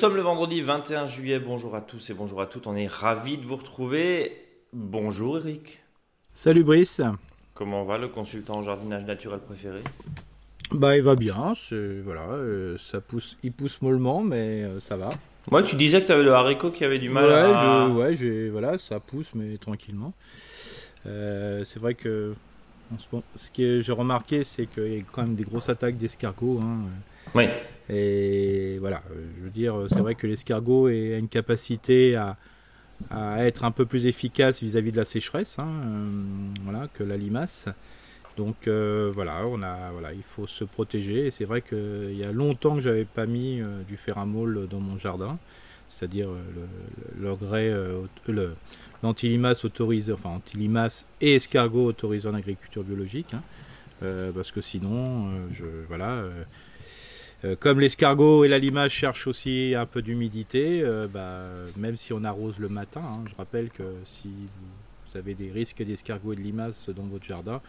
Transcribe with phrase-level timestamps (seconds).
[0.00, 1.38] sommes le vendredi 21 juillet.
[1.38, 2.66] Bonjour à tous et bonjour à toutes.
[2.66, 4.32] On est ravis de vous retrouver.
[4.72, 5.82] Bonjour Eric.
[6.32, 7.02] Salut Brice.
[7.52, 9.80] Comment va le consultant en jardinage naturel préféré?
[10.72, 11.52] Bah il va bien,
[12.02, 15.10] voilà, euh, ça pousse, il pousse mollement, mais euh, ça va.
[15.50, 17.88] Moi, tu disais que tu avais le haricot qui avait du mal ouais, à.
[17.88, 20.14] ouais, voilà, ça pousse, mais tranquillement.
[21.04, 22.32] Euh, c'est vrai que
[23.36, 26.58] ce que j'ai remarqué, c'est qu'il y a quand même des grosses attaques d'escargots.
[26.62, 26.88] Hein.
[27.34, 27.44] Oui.
[27.92, 29.02] Et voilà,
[29.38, 32.36] je veux dire, c'est vrai que l'escargot a une capacité à,
[33.38, 36.08] être un peu plus efficace vis-à-vis de la sécheresse, hein, euh,
[36.62, 37.68] voilà, que la limace.
[38.36, 41.26] Donc euh, voilà, on a, voilà, il faut se protéger.
[41.26, 44.80] Et c'est vrai qu'il y a longtemps que j'avais pas mis euh, du ferramol dans
[44.80, 45.38] mon jardin,
[45.88, 46.28] c'est-à-dire
[47.18, 47.74] l'engrais,
[48.28, 48.54] le,
[49.02, 49.64] l'antilimace
[50.12, 50.40] enfin
[51.20, 53.42] et escargot autorisé en agriculture biologique, hein.
[54.34, 56.22] parce que sinon, je, voilà
[57.44, 61.44] euh, comme l'escargot et la limace cherchent aussi un peu d'humidité, euh, bah,
[61.76, 65.82] même si on arrose le matin, hein, je rappelle que si vous avez des risques
[65.82, 67.62] d'escargot et de limace dans votre jardin,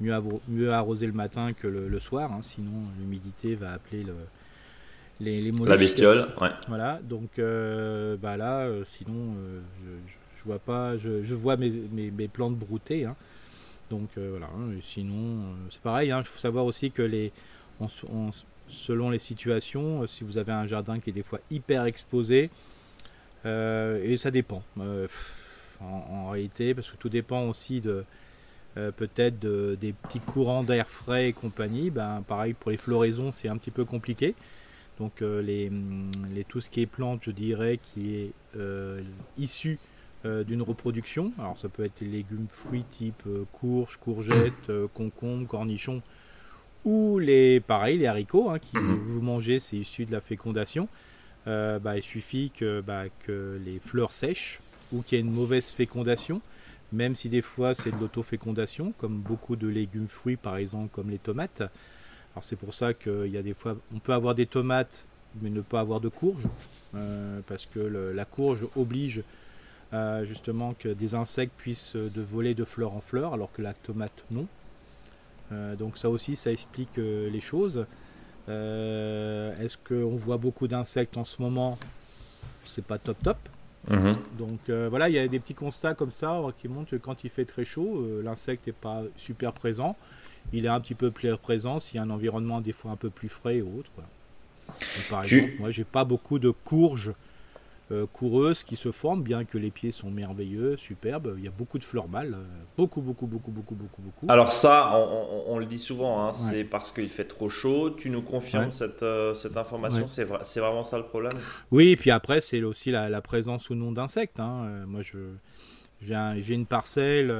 [0.00, 0.14] mieux,
[0.48, 4.14] mieux arroser le matin que le, soir, hein, sinon l'humidité va appeler le,
[5.18, 6.50] les, les La bestiole, ouais.
[6.68, 9.34] Voilà, donc euh, bah là, sinon,
[10.38, 13.06] je, vois pas, je, vois mes, mes, plantes brouter.
[13.06, 13.16] Hein.
[13.90, 14.48] donc voilà,
[14.82, 17.32] sinon, c'est pareil, il faut savoir aussi que les,
[18.70, 20.02] selon les situations.
[20.02, 22.50] Euh, si vous avez un jardin qui est des fois hyper exposé,
[23.46, 25.08] euh, et ça dépend euh,
[25.80, 28.04] en, réalité, parce que tout dépend aussi de
[28.96, 31.90] peut-être des petits courants d'air frais et compagnie.
[31.90, 34.34] Ben, pareil pour les floraisons, c'est un petit peu compliqué.
[34.98, 35.70] Donc les,
[36.32, 38.32] les, tout ce qui est plante, je dirais, qui est
[39.36, 39.78] issu
[40.24, 41.32] d'une reproduction.
[41.38, 46.00] Alors ça peut être les légumes, fruits type courge, courgettes, concombres, cornichons
[46.84, 48.94] ou les pareil les haricots hein, qui mhm.
[48.94, 50.88] vous mangez c'est issu de la fécondation.
[51.46, 54.60] Euh, bah, il suffit que, bah, que les fleurs sèchent
[54.92, 56.42] ou qu'il y ait une mauvaise fécondation
[56.92, 61.10] même si des fois c'est de l'autofécondation comme beaucoup de légumes fruits par exemple comme
[61.10, 61.62] les tomates.
[62.34, 65.06] Alors c'est pour ça qu'il y a des fois on peut avoir des tomates
[65.40, 66.42] mais ne pas avoir de courge
[66.94, 69.22] euh, parce que la courge oblige
[69.92, 73.72] euh, justement que des insectes puissent de voler de fleur en fleur alors que la
[73.72, 74.46] tomate non
[75.76, 77.86] donc ça aussi, ça explique euh, les choses.
[78.48, 81.78] Euh, est-ce qu'on voit beaucoup d'insectes en ce moment?
[82.64, 83.38] C'est pas top top.
[83.88, 84.12] Mhm.
[84.38, 87.30] Donc voilà, il y a des petits constats comme ça qui montrent que quand il
[87.30, 89.96] fait très chaud, l'insecte n'est pas super présent.
[90.52, 92.96] Il est un petit peu plus présent s'il y a un environnement des fois un
[92.96, 93.90] peu plus frais ou autre.
[95.08, 97.12] par exemple, moi j'ai pas beaucoup de courges
[97.92, 101.34] euh, coureuse qui se forme, bien que les pieds sont merveilleux, superbes.
[101.38, 102.44] Il y a beaucoup de fleurs mâles, euh,
[102.76, 104.26] beaucoup, beaucoup, beaucoup, beaucoup, beaucoup, beaucoup.
[104.28, 104.96] Alors ça,
[105.48, 107.90] on, le dit souvent, hein, c'est parce qu'il fait trop chaud.
[107.90, 111.32] Tu nous confirmes cette, euh, cette, information C'est C'est vraiment ça le problème?
[111.72, 114.38] Oui, et puis après, c'est aussi la, présence ou non d'insectes.
[114.38, 114.84] Hein.
[114.86, 115.18] moi, je
[116.00, 117.34] j'ai une parcelle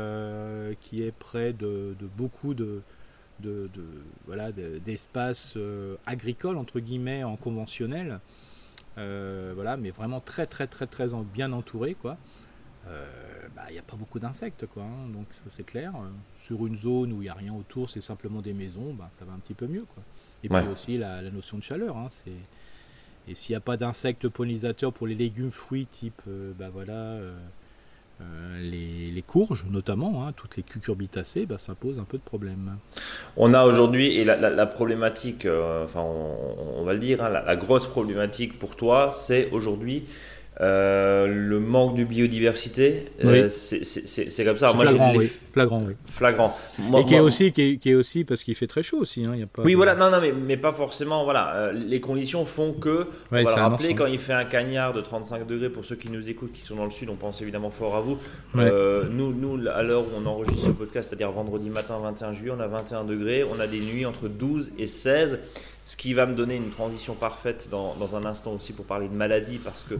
[0.81, 2.83] qui est près de, beaucoup de,
[3.39, 3.71] de,
[4.27, 5.57] voilà d'espaces
[6.07, 8.19] agricoles entre guillemets en conventionnel
[8.97, 12.19] voilà, mais vraiment très très très très bien entouré quoi.
[12.87, 13.07] Euh,
[13.55, 15.93] bah, il n'y a pas beaucoup d'insectes quoi, hein, donc c'est clair.
[16.35, 19.25] Sur une zone où il n'y a rien autour, c'est simplement des maisons, bah, ça
[19.25, 20.03] va un petit peu mieux quoi.
[20.43, 22.33] Et puis aussi la, notion de chaleur, hein, c'est
[23.29, 26.93] et s'il n'y a pas d'insectes pollinisateurs pour les légumes, fruits type, euh, bah voilà,
[26.93, 27.39] euh,
[28.63, 32.79] les, courges notamment, hein, toutes les cucurbitacées, bah, ça pose un peu de problème.
[33.37, 37.87] On a aujourd'hui, et la, problématique, euh, enfin on, va le dire, hein, la, grosse
[37.87, 40.05] problématique pour toi, c'est aujourd'hui
[40.61, 44.75] euh, le manque de biodiversité, euh, c'est comme ça.
[44.75, 45.33] Moi, flagrant, oui.
[45.53, 45.95] flagrant, oui.
[46.05, 46.57] Flagrant.
[46.99, 49.25] et qui est, aussi, qui est, aussi parce qu'il fait très chaud aussi.
[49.25, 51.25] Hein, y a pas oui, voilà, non, non, mais, mais pas forcément.
[51.25, 53.07] Voilà, euh, les conditions font que.
[53.33, 56.11] on va le rappeler quand il fait un cagnard de 35 degrés pour ceux qui
[56.11, 58.19] nous écoutent, qui sont dans le sud, on pense évidemment fort à vous.
[58.55, 62.61] nous, nous, à l'heure où on enregistre ce podcast, c'est-à-dire vendredi matin 21 juillet, on
[62.61, 65.39] a 21 degrés, on a des nuits entre 12 et 16
[65.83, 69.09] ce qui va me donner une transition parfaite dans, dans un instant aussi pour parler
[69.09, 69.95] de maladie, parce que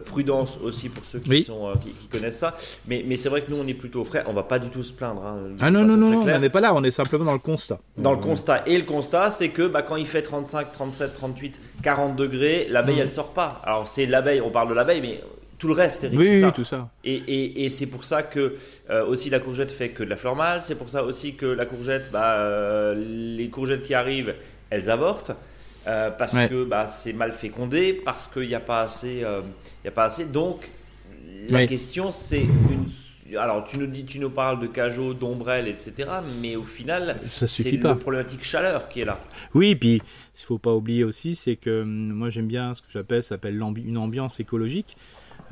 [0.00, 2.56] prudence aussi pour ceux qui, sont, euh, qui, connaissent ça.
[2.86, 4.82] Mais, mais c'est vrai que nous, on est plutôt frais, on va pas du tout
[4.82, 5.24] se plaindre.
[5.24, 7.78] Hein, ah non, non, non, on n'est pas là, on est simplement dans le constat.
[7.96, 8.62] Dans le constat.
[8.66, 12.96] Et le constat, c'est que bah, quand il fait 35, 37, 38, 40 degrés, l'abeille,
[12.96, 13.00] mmh.
[13.00, 13.60] elle sort pas.
[13.64, 15.20] Alors c'est l'abeille, on parle de l'abeille, mais
[15.58, 16.52] tout le reste, Eric, oui, ça.
[16.52, 16.90] tout ça.
[17.04, 18.56] Et, et, et c'est pour ça que
[18.90, 20.60] euh, aussi la courgette fait que de la fleur mâle.
[20.62, 24.34] C'est pour ça aussi que la courgette, bah, les courgettes qui arrivent,
[24.70, 25.32] elles avortent.
[25.86, 29.42] Euh, parce que bah, c'est mal fécondé, parce qu'il n'y a pas assez, euh,
[29.84, 30.24] y a pas assez.
[30.24, 30.70] Donc
[31.48, 32.86] la question c'est une,
[33.38, 35.94] alors tu nous dis, tu nous parles de cajot, d'ombrelle, etc.
[36.40, 39.20] Mais au final, c'est la problématique chaleur qui est là.
[39.54, 42.88] Oui, puis il faut pas oublier aussi, c'est que hum, moi j'aime bien ce que
[42.92, 44.96] j'appelle, s'appelle une ambiance écologique.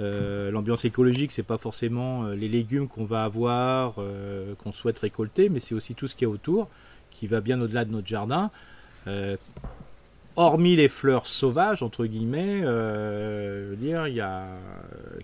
[0.00, 4.98] Euh, l'ambiance écologique, c'est pas forcément euh, les légumes qu'on va avoir, euh, qu'on souhaite
[4.98, 6.68] récolter, mais c'est aussi tout ce qui est autour,
[7.10, 8.50] qui va bien au-delà de notre jardin
[10.36, 14.46] hormis les fleurs sauvages, entre guillemets, euh, je a,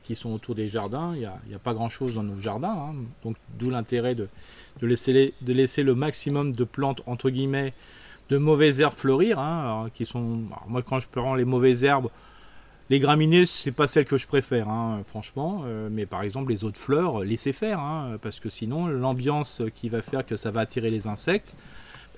[0.02, 2.90] qui sont autour des jardins, il n'y a, pas grand-chose dans nos jardins.
[2.90, 2.94] Hein.
[3.24, 4.28] donc, d'où l'intérêt de,
[4.82, 7.72] laisser le maximum de plantes, entre guillemets,
[8.28, 9.38] de mauvaises herbes fleurir.
[9.38, 12.10] Hein, qui sont, moi, quand je prends les mauvaises herbes,
[12.88, 15.62] les graminées, c'est pas celles que je préfère, hein, franchement.
[15.64, 17.80] Euh, mais par exemple, les autres fleurs, laissez faire,
[18.22, 21.54] parce que sinon, l'ambiance qui va faire que ça va attirer les insectes,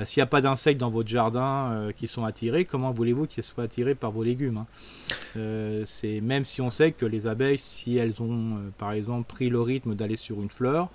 [0.05, 3.43] s'il n'y a pas d'insectes dans votre jardin euh, qui sont attirés, comment voulez-vous qu'ils
[3.43, 4.67] soient attirés par vos légumes hein?
[5.37, 9.33] Euh, C'est même si on sait que les abeilles, si elles ont euh, par exemple
[9.33, 10.89] pris le rythme d'aller sur une fleur,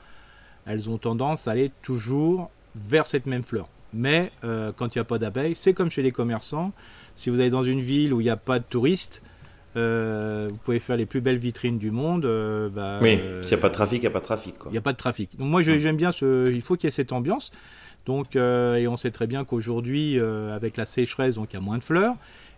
[0.65, 3.67] elles ont tendance à aller toujours vers cette même fleur.
[3.93, 6.73] Mais quand il n'y a pas d'abeilles, c'est comme chez les commerçants.
[7.15, 9.23] Si vous allez dans une ville où il n'y a pas de touristes,
[9.75, 12.23] vous pouvez faire les plus belles vitrines du monde.
[12.75, 14.55] Bah, oui, s'il n'y a pas de trafic, il n'y a pas de trafic.
[14.65, 15.37] Il n'y a pas de trafic.
[15.37, 16.51] Donc moi, j'aime bien ce.
[16.51, 17.49] Il faut qu'il y ait cette ambiance.
[18.07, 21.57] Donc, euh, et on sait très bien qu'aujourd'hui, euh, avec la sécheresse, donc il y
[21.57, 22.15] a moins de fleurs.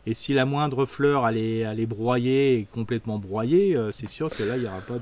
[0.09, 4.41] Et si la moindre fleur allait, allait broyer et complètement broyer, euh, c'est sûr que
[4.41, 4.95] là, il n'y aura pas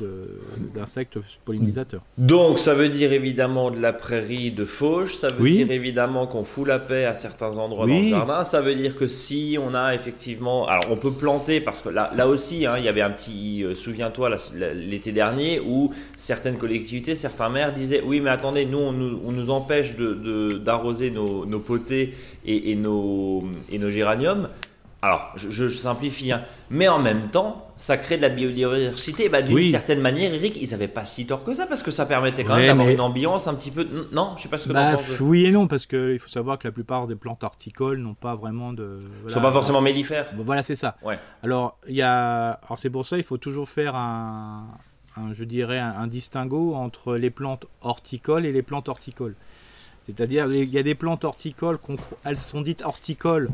[0.76, 2.02] d'insectes pollinisateurs.
[2.18, 6.44] Donc, ça veut dire évidemment de la prairie de fauche, ça veut dire évidemment qu'on
[6.44, 9.74] fout la paix à certains endroits dans le jardin, ça veut dire que si on
[9.74, 10.68] a effectivement...
[10.68, 13.64] Alors, on peut planter, parce que là, là aussi, hein, il y avait un petit...
[13.76, 14.36] Souviens-toi,
[14.76, 19.96] l'été dernier, où certaines collectivités, certains maires disaient, oui, mais attendez, nous, on nous, empêche
[19.96, 22.14] d'arroser de, nos, nos, potées
[22.46, 24.50] et, et, nos, et nos géraniums
[25.04, 26.44] alors, je, simplifie, hein.
[26.72, 29.30] mais en même temps, ça crée de la biodiversité.
[29.30, 32.08] Bah, D'une certaine manière, Eric, ils n'avaient pas si tort que ça, parce que ça
[32.08, 33.88] permettait quand même d'avoir une ambiance un petit peu.
[34.12, 36.68] Non, je sais pas ce que bah, Oui et non, parce qu'il faut savoir que
[36.68, 39.00] la plupart des plantes horticoles n'ont pas vraiment de.
[39.22, 40.32] Voilà, sont pas forcément mellifères.
[40.36, 40.98] Voilà, c'est ça.
[41.04, 41.20] Ouais.
[41.44, 42.60] Alors, il y a...
[42.66, 44.66] Alors, c'est pour ça il faut toujours faire un,
[45.34, 49.36] je dirais, un, distinguo entre les plantes horticoles et les plantes horticoles.
[50.08, 51.78] C'est-à-dire, il y a des plantes horticoles,
[52.24, 53.50] elles sont dites horticoles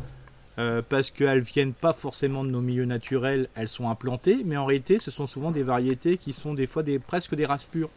[0.58, 4.64] euh, parce qu'elles viennent pas forcément de nos milieux naturels, elles sont implantées, mais en
[4.64, 7.90] réalité, ce sont souvent des variétés qui sont des fois des, presque des races pures,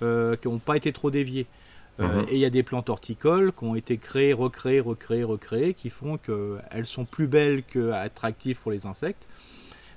[0.00, 1.46] euh, qui n'ont pas été trop déviées.
[2.00, 2.26] Euh, mhm.
[2.30, 5.90] Et il y a des plantes horticoles qui ont été créées, recréées, recréées, recréées, qui
[5.90, 9.28] font qu'elles sont plus belles qu'attractives pour les insectes.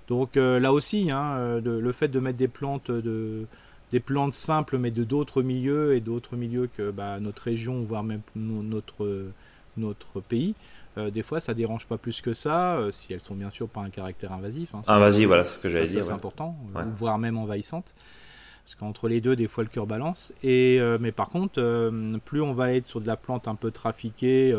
[0.09, 3.47] Donc là aussi, hein, le fait de mettre des plantes de,
[3.89, 8.03] des plantes simples, mais de d'autres milieux et d'autres milieux que bah, notre région, voire
[8.03, 9.31] même notre,
[9.77, 10.53] notre pays,
[10.97, 13.68] euh, des fois, ça dérange pas plus que ça, euh, si elles sont bien sûr
[13.68, 14.74] pas un caractère invasif.
[14.74, 16.06] Hein, invasif, voilà, c'est ce que j'allais dire.
[16.06, 17.94] C'est important, euh, voire même envahissante.
[18.63, 20.33] Parce qu'entre les deux, des fois, le cœur balance.
[20.42, 21.92] Et, mais par contre,
[22.25, 24.56] plus on va être sur de la plante un peu trafiquée,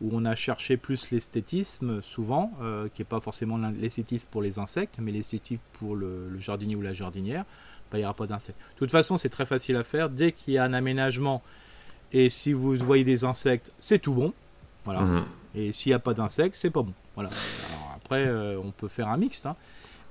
[0.00, 2.50] où on a cherché plus l'esthétisme, souvent,
[2.94, 6.92] qui n'est pas forcément l'esthétisme pour les insectes, mais l'esthétisme pour le, jardinier ou la
[6.92, 7.44] jardinière,
[7.92, 8.58] bah, il n'y aura pas d'insectes.
[8.74, 10.10] De toute façon, c'est très facile à faire.
[10.10, 11.40] Dès qu'il y a un aménagement,
[12.12, 14.32] et si vous voyez des insectes, c'est tout bon.
[14.84, 15.02] Voilà.
[15.02, 15.24] Mhm.
[15.58, 16.94] Et s'il n'y a pas d'insectes, c'est pas bon.
[17.16, 17.30] Voilà.
[17.96, 19.56] après, euh, on peut faire un mixte, hein.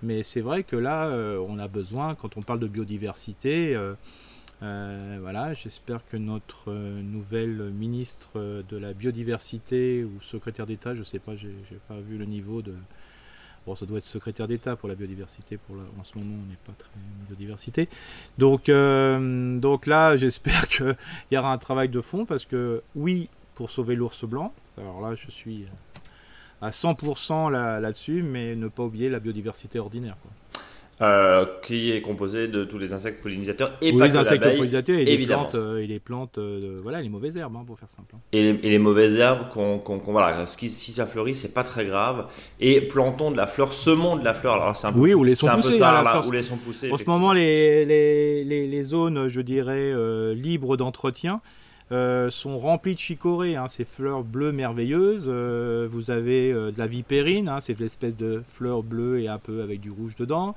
[0.03, 5.17] mais c'est vrai que là, euh, on a besoin, quand on parle de biodiversité, euh,
[5.21, 11.19] voilà, j'espère que notre nouvelle ministre de la biodiversité ou secrétaire d'État, je ne sais
[11.19, 11.53] pas, j'ai
[11.87, 12.73] pas vu le niveau de.
[13.65, 15.57] Bon, ça doit être secrétaire d'État pour la biodiversité.
[15.57, 16.89] Pour en ce moment, on n'est pas très
[17.27, 17.87] biodiversité.
[18.37, 20.97] Donc, donc là, j'espère qu'il
[21.31, 25.15] y aura un travail de fond parce que oui, pour sauver l'ours blanc, alors là,
[25.15, 25.65] je suis
[26.61, 30.17] à 100% là-dessus, mais ne pas oublier la biodiversité ordinaire.
[30.99, 35.05] Euh, qui est composée de tous les insectes pollinisateurs et pas les insectes pollinisateurs et
[35.05, 38.15] les plantes, euh, et les plantes euh, voilà les mauvaises herbes hein, pour faire simple
[38.15, 38.19] hein.
[38.33, 42.25] et, les, mauvaises herbes qu'on voilà qui, si ça fleurit c'est pas très grave
[42.59, 45.23] et plantons de la fleur semons de la fleur alors c'est un peu, oui ou
[45.23, 49.27] laissons pousser, peu tard, là, ou laissons pousser en ce moment les, les, les, zones
[49.27, 49.93] je dirais
[50.33, 55.27] libres d'entretien euh, sont remplis de chicorées, hein, ces fleurs bleues merveilleuses.
[55.27, 59.37] Euh, vous avez euh, de la vipérine, hein, c'est l'espèce de fleurs bleues et un
[59.37, 60.55] peu avec du rouge dedans.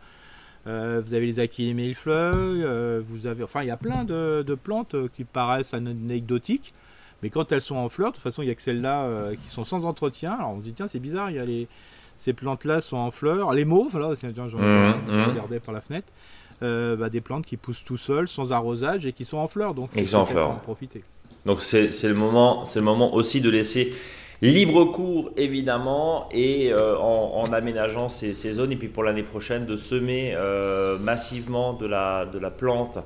[0.66, 0.70] vous
[1.14, 2.66] avez les achilles millefleuilles.
[3.08, 6.74] vous avez, enfin, il y a plein de, plantes qui paraissent anecdotiques,
[7.22, 9.48] mais quand elles sont en fleurs, de toute façon, il y a que celles-là qui
[9.48, 10.32] sont sans entretien.
[10.32, 11.68] Alors on se dit tiens, c'est bizarre, il y a les,
[12.18, 13.52] ces plantes-là sont en fleurs.
[13.52, 15.24] Les mauves, là, j'en mmh, mmh.
[15.28, 16.12] regardais par la fenêtre.
[16.60, 19.74] Bah, des plantes qui poussent tout seules, sans arrosage et qui sont en fleurs.
[19.74, 20.50] Donc, ils sont en fleurs.
[20.50, 21.02] En profiter.
[21.46, 23.92] Donc c'est le moment, le moment aussi de laisser
[24.42, 30.36] libre cours évidemment et en, aménageant ces, zones et puis pour l'année prochaine de semer
[31.00, 32.98] massivement de la, de la plante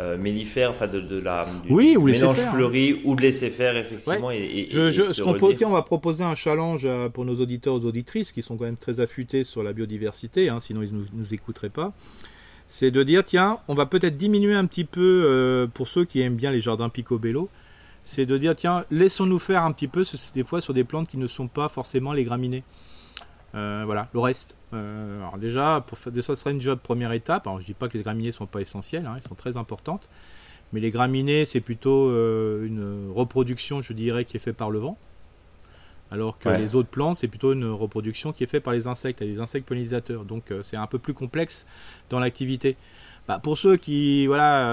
[0.00, 2.52] euh, mellifère, enfin de, de la du oui, ou mélange hein.
[2.52, 4.30] fleuri ou de laisser faire effectivement.
[4.30, 8.40] Et, ce qu'on peut, on va proposer un challenge pour nos auditeurs, aux auditrices qui
[8.40, 11.68] sont quand même très affûtés sur la biodiversité, hein, sinon ils ne nous, nous, écouteraient
[11.68, 11.92] pas.
[12.68, 16.20] C'est de dire tiens, on va peut-être diminuer un petit peu euh, pour ceux qui
[16.20, 17.48] aiment bien les jardins picobello.
[18.08, 21.18] C'est de dire tiens, laissons-nous faire un petit peu des fois sur des plantes qui
[21.18, 22.64] ne sont pas forcément les graminées.
[23.54, 24.56] Euh, voilà, le reste.
[24.72, 27.46] Euh, alors déjà, pour faire, ça serait une job première étape.
[27.46, 30.08] Alors je dis pas que les graminées sont pas essentielles, hein, elles sont très importantes.
[30.72, 34.78] Mais les graminées, c'est plutôt euh, une reproduction, je dirais, qui est faite par le
[34.78, 34.96] vent.
[36.10, 39.20] Alors que les autres plantes, c'est plutôt une reproduction qui est faite par les insectes,
[39.20, 40.24] les insectes pollinisateurs.
[40.24, 41.66] Donc c'est un peu plus complexe
[42.08, 42.78] dans l'activité.
[43.26, 44.72] Bah, pour ceux qui, voilà,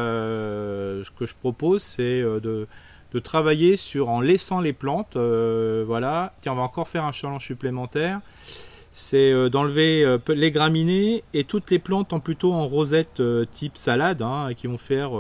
[1.04, 2.66] ce que je propose, c'est de,
[3.14, 5.16] de, travailler sur en laissant les plantes.
[5.16, 8.22] voilà, tiens, on va encore faire un challenge supplémentaire
[8.98, 13.44] c'est euh, d'enlever euh, les graminées et toutes les plantes en plutôt en rosette euh,
[13.44, 15.12] type salade, hein, qui vont faire,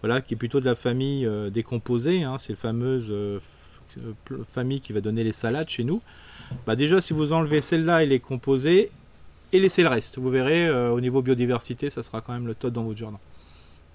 [0.00, 2.24] voilà, qui est plutôt de la famille décomposée.
[2.24, 3.12] Hein, c'est la fameuse
[4.52, 6.02] famille qui va donner les salades chez nous.
[6.66, 8.90] Bah déjà, si vous enlevez celle-là et les composés
[9.52, 12.72] et laissez le reste, vous verrez au niveau biodiversité, ça sera quand même le top
[12.72, 13.20] dans votre jardin.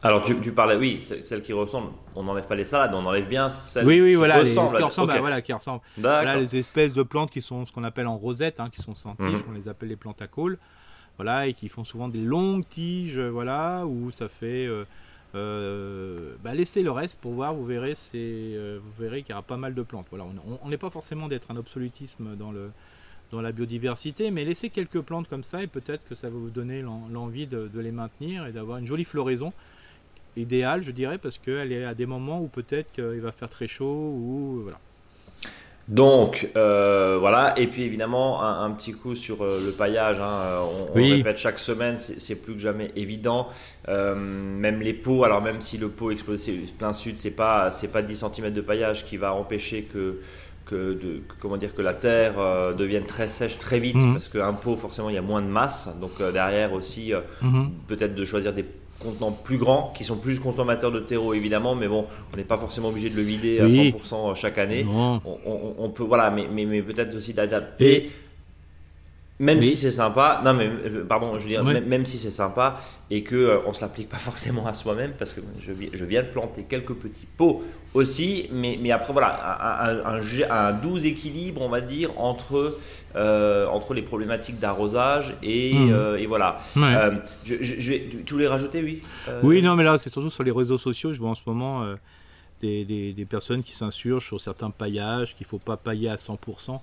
[0.04, 1.92] Alors tu, tu, parlais, oui, celle qui ressemble.
[2.16, 4.78] On n'enlève pas les salades, on enlève bien celles oui, oui, voilà, ressemblent.
[4.78, 5.82] qui ressemblent, bah, voilà, qui ressemblent.
[5.98, 8.94] Voilà les espèces de plantes qui sont ce qu'on appelle en rosette, hein, qui sont
[8.94, 9.50] sans tiges, mhm.
[9.50, 10.60] on les appelle les plantes à col,
[11.18, 14.68] voilà, et qui font souvent des longues tiges, voilà, où ça fait.
[14.68, 14.86] Euh,
[15.36, 19.34] euh, bah, laissez le reste pour voir, vous verrez, c'est, euh, vous verrez qu'il y
[19.34, 20.08] aura pas mal de plantes.
[20.12, 20.26] Voilà,
[20.62, 22.72] on n'est pas forcément d'être un absolutisme dans le
[23.30, 26.50] dans la biodiversité, mais laissez quelques plantes comme ça et peut-être que ça va vous
[26.50, 29.52] donner l'envie de, de les maintenir et d'avoir une jolie floraison
[30.38, 33.68] idéal, je dirais, parce qu'elle est à des moments où peut-être qu'il va faire très
[33.68, 34.80] chaud ou voilà.
[35.88, 40.20] Donc euh, voilà, et puis évidemment un, petit coup sur euh, le paillage.
[40.20, 40.60] Hein, euh,
[40.94, 43.48] on, on, répète chaque semaine, c'est plus que jamais évident.
[43.88, 48.02] même les pots, alors même si le pot explosé plein sud, c'est pas c'est pas
[48.02, 50.20] 10 cm de paillage qui va empêcher que
[50.66, 52.34] que de, comment dire que la terre
[52.76, 54.12] devienne très sèche très vite mhm.
[54.12, 57.70] parce qu'un pot forcément il y a moins de masse donc derrière aussi mhm.
[57.88, 58.66] peut-être de choisir des
[59.00, 62.58] contenants plus grands, qui sont plus consommateurs de terreau évidemment, mais bon, on n'est pas
[62.58, 64.86] forcément obligé de le vider à 100% chaque année.
[65.26, 68.12] On, peut, voilà, mais, mais, mais peut-être aussi d'adapter
[69.40, 72.80] même si c'est sympa, non mais euh, pardon, je veux dire, même, si c'est sympa
[73.12, 76.24] et que euh, on se l'applique pas forcément à soi-même, parce que je, je, viens
[76.24, 77.64] de planter quelques petits pots
[77.94, 82.78] aussi, mais, mais après voilà, un, un, un, doux équilibre, on va dire, entre,
[83.16, 86.18] euh, entre les problématiques d'arrosage et, mmh.
[86.18, 86.58] et, voilà.
[86.76, 89.04] je, je, vais, tu voulais rajouter, oui
[89.44, 91.86] Oui, non, mais là c'est surtout sur les réseaux sociaux, je vois en ce moment
[92.62, 96.80] des, des, des, personnes qui s'insurgent sur certains paillages, qu'il faut pas pailler à 100%.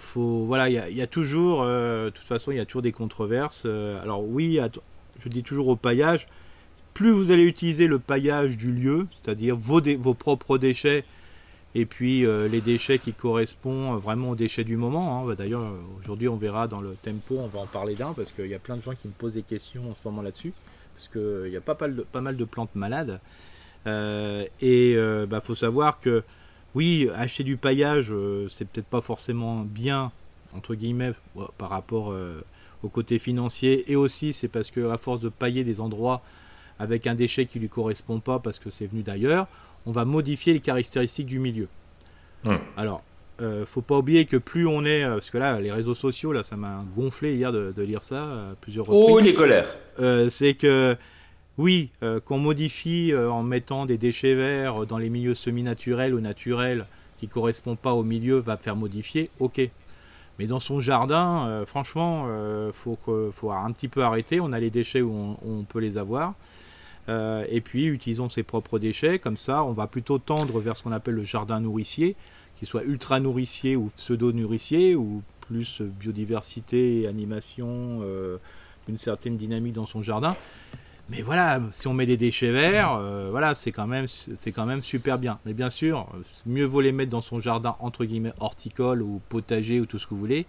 [0.00, 2.90] Faut voilà, il y, a toujours, euh, de toute façon, il y a toujours des
[2.90, 3.62] controverses.
[3.66, 4.58] Euh, alors oui,
[5.20, 6.26] je dis toujours au paillage,
[6.94, 11.04] plus vous allez utiliser le paillage du lieu, c'est-à-dire vos, propres déchets,
[11.74, 15.20] et puis euh, les déchets qui correspondent vraiment aux déchets du moment.
[15.20, 15.26] Hein.
[15.28, 18.46] Bah, d'ailleurs, aujourd'hui, on verra dans le tempo, on va en parler d'un, parce qu'il
[18.46, 20.54] y a plein de gens qui me posent des questions en ce moment là-dessus,
[20.96, 23.20] parce qu'il y a pas mal, de, pas mal de plantes malades.
[23.86, 26.24] et il bah, faut savoir que
[26.74, 30.12] oui, acheter du paillage, euh, c'est peut-être pas forcément bien,
[30.54, 31.12] entre guillemets,
[31.58, 32.44] par rapport euh,
[32.82, 33.90] au côté financier.
[33.90, 36.22] Et aussi, c'est parce que à force de pailler des endroits
[36.78, 39.48] avec un déchet qui lui correspond pas parce que c'est venu d'ailleurs,
[39.86, 41.68] on va modifier les caractéristiques du milieu.
[42.44, 42.58] Hum.
[42.76, 43.02] Alors,
[43.42, 46.32] euh, faut pas oublier que plus on est, euh, parce que là, les réseaux sociaux,
[46.32, 49.14] là, ça m'a gonflé hier de, lire ça à plusieurs reprises.
[49.14, 49.76] Oh, il est colère.
[50.30, 50.96] c'est que
[51.60, 56.20] oui, euh, qu'on modifie euh, en mettant des déchets verts dans les milieux semi-naturels ou
[56.20, 56.86] naturels
[57.18, 59.60] qui ne correspondent pas au milieu va faire modifier, ok.
[60.38, 62.28] Mais dans son jardin, euh, franchement,
[62.66, 62.96] il faut,
[63.50, 64.40] un petit peu arrêter.
[64.40, 66.32] On a les déchets où on, peut les avoir.
[67.08, 69.18] et puis, utilisons ses propres déchets.
[69.18, 72.16] Comme ça, on va plutôt tendre vers ce qu'on appelle le jardin nourricier,
[72.56, 78.00] qui soit ultra nourricier ou pseudo nourricier, ou plus biodiversité animation,
[78.88, 80.34] une certaine dynamique dans son jardin.
[81.10, 84.64] Mais voilà, si on met des déchets verts, euh, voilà, c'est quand même c'est quand
[84.64, 85.40] même super bien.
[85.44, 86.06] Mais bien sûr,
[86.46, 90.06] mieux vaut les mettre dans son jardin entre guillemets horticole ou potager ou tout ce
[90.06, 90.46] que vous voulez,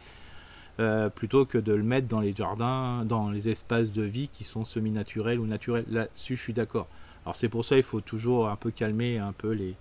[0.80, 4.44] euh, plutôt que de le mettre dans les jardins, dans les espaces de vie qui
[4.44, 5.86] sont semi-naturels ou naturels.
[5.90, 6.88] Là-dessus, je suis d'accord.
[7.26, 9.76] Alors c'est pour ça il faut toujours un peu calmer un peu les,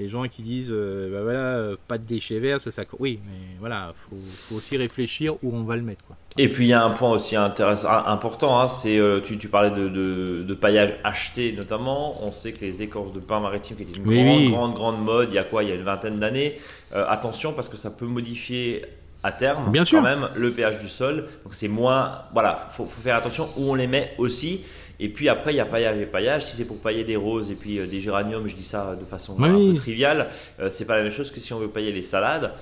[0.00, 3.20] les gens qui disent euh, bah voilà, euh, pas de déchets verts, ça, ça oui,
[3.26, 6.02] mais voilà, faut, faut aussi réfléchir où on va le mettre.
[6.06, 6.16] Quoi.
[6.38, 9.48] Et puis il y a un point aussi intéressant, important, hein, c'est euh, tu, tu,
[9.48, 12.24] parlais de, de, paillage acheté notamment.
[12.24, 15.28] On sait que les écorces de pain maritime qui étaient une grande, grande, grande mode,
[15.30, 16.58] il y a quoi, il y a une vingtaine d'années.
[16.92, 18.84] attention parce que ça peut modifier
[19.22, 21.26] à terme Bien quand même le pH du sol.
[21.44, 24.62] Donc c'est moins, voilà, faut, faut faire attention où on les met aussi.
[25.02, 26.44] Et puis après, il y a paillage et paillage.
[26.44, 29.06] Si c'est pour pailler des roses et puis euh, des géraniums, je dis ça de
[29.06, 30.28] façon un peu triviale,
[30.60, 32.52] euh, c'est pas la même chose que si on veut pailler les salades.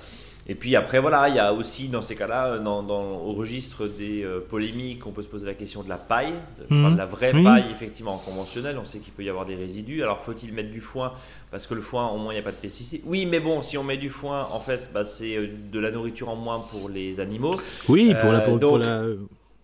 [0.47, 3.87] Et puis après, voilà, il y a aussi dans ces cas-là, euh, dans, au registre
[3.87, 6.33] des polémiques, on peut se poser la question de la paille.
[6.71, 8.77] Je parle de la vraie paille, effectivement, conventionnelle.
[8.81, 10.01] On sait qu'il peut y avoir des résidus.
[10.01, 11.13] Alors, faut-il mettre du foin?
[11.51, 13.01] Parce que le foin, au moins, il n'y a pas de pesticides.
[13.05, 15.37] Oui, mais bon, si on met du foin, en fait, bah, c'est
[15.71, 17.59] de la nourriture en moins pour les animaux.
[17.89, 19.03] Oui, pour, la, pour la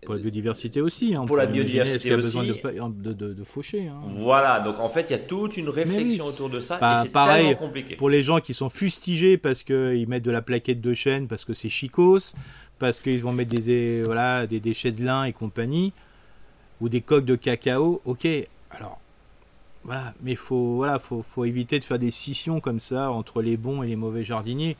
[0.06, 1.16] pour la biodiversité aussi.
[1.16, 3.88] Hein, pour la biodiversité a besoin de, de, de, faucher.
[3.88, 4.00] Hein.
[4.16, 6.78] Voilà, donc en fait, il y a toute une réflexion autour de ça.
[6.78, 7.96] et c'est pareil, compliqué.
[7.96, 11.44] Pour les gens qui sont fustigés parce qu'ils mettent de la plaquette de chêne, parce
[11.44, 12.36] que c'est chicos,
[12.80, 15.92] parce qu'ils vont mettre des, voilà, des déchets de lin et compagnie,
[16.82, 18.28] ou des coques de cacao, ok.
[18.72, 19.00] Alors,
[19.84, 23.42] voilà, mais il faut, voilà, faut, faut éviter de faire des scissions comme ça entre
[23.42, 24.78] les bons et les mauvais jardiniers.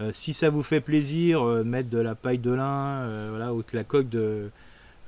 [0.00, 3.54] Euh, si ça vous fait plaisir, euh, mettre de la paille de lin, euh, voilà,
[3.54, 4.50] ou de la coque de,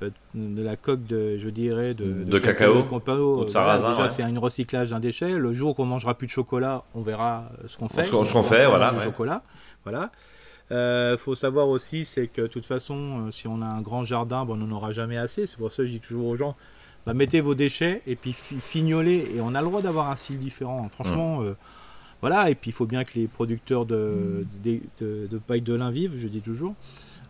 [0.01, 3.91] de la coque de, je dirais, de, de, cacao, ou de sarrasin.
[3.91, 5.37] déjà, c'est un recyclage d'un déchet.
[5.37, 8.05] Le jour qu'on mangera plus de chocolat, on verra ce qu'on fait.
[8.05, 8.91] Ce qu'on fait, voilà.
[8.91, 9.43] Du chocolat,
[9.83, 10.11] voilà.
[10.71, 14.45] Il faut savoir aussi, c'est que de toute façon, si on a un grand jardin,
[14.45, 15.47] bon, on n'en aura jamais assez.
[15.47, 16.55] C'est pour ça que je dis toujours aux gens,
[17.05, 19.31] bah, mettez vos déchets et puis fignolez.
[19.35, 20.87] Et on a le droit d'avoir un style différent.
[20.87, 21.41] Franchement.
[21.41, 21.55] Mmh.
[22.21, 26.17] Voilà, et puis il faut bien que les producteurs de, de, paille de lin vivent,
[26.17, 26.73] je dis toujours.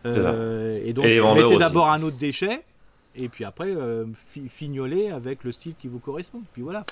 [0.05, 2.61] Euh, et donc, mettez d'abord un autre déchet,
[3.15, 4.05] et puis après, euh,
[4.49, 6.41] fignolez avec le style qui vous correspond.
[6.53, 6.85] Puis voilà,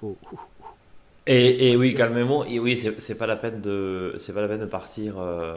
[0.00, 0.16] faut.
[1.26, 2.44] Et, oui, calmez-vous.
[2.48, 5.54] Et oui, c'est pas la peine de, c'est pas la peine de partir, euh,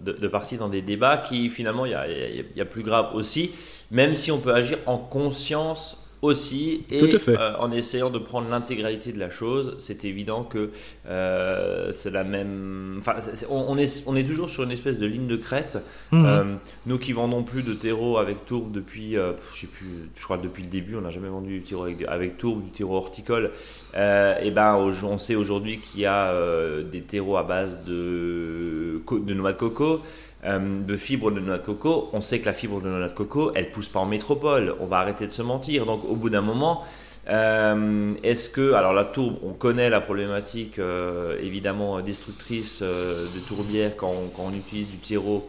[0.00, 3.52] de, partir dans des débats qui finalement, il y a, y a, plus grave aussi.
[3.90, 9.12] Même si on peut agir en conscience aussi et euh, en essayant de prendre l'intégralité
[9.12, 10.70] de la chose c'est évident que
[11.08, 13.16] euh, c'est la même enfin
[13.50, 15.78] on, est, on est toujours sur une espèce de ligne de crête.
[16.12, 16.26] Mhm.
[16.26, 16.44] euh,
[16.86, 20.62] nous qui vendons plus de terreau avec tourbe depuis je sais plus je crois depuis
[20.62, 23.50] le début on n'a jamais vendu du terreau avec, avec tourbe du terreau horticole.
[23.94, 26.34] Et ben on sait aujourd'hui qu'il y a
[26.82, 30.00] des terreaux à base de de noix de coco
[30.46, 33.12] euh, de fibres de noix de coco, on sait que la fibre de noix de
[33.12, 34.74] coco, elle pousse pas en métropole.
[34.78, 35.86] On va arrêter de se mentir.
[35.86, 36.84] Donc, au bout d'un moment,
[37.28, 43.96] euh, est-ce que, alors la tourbe, on connaît la problématique euh, évidemment destructrice de tourbière
[43.96, 45.48] quand on, utilise du terreau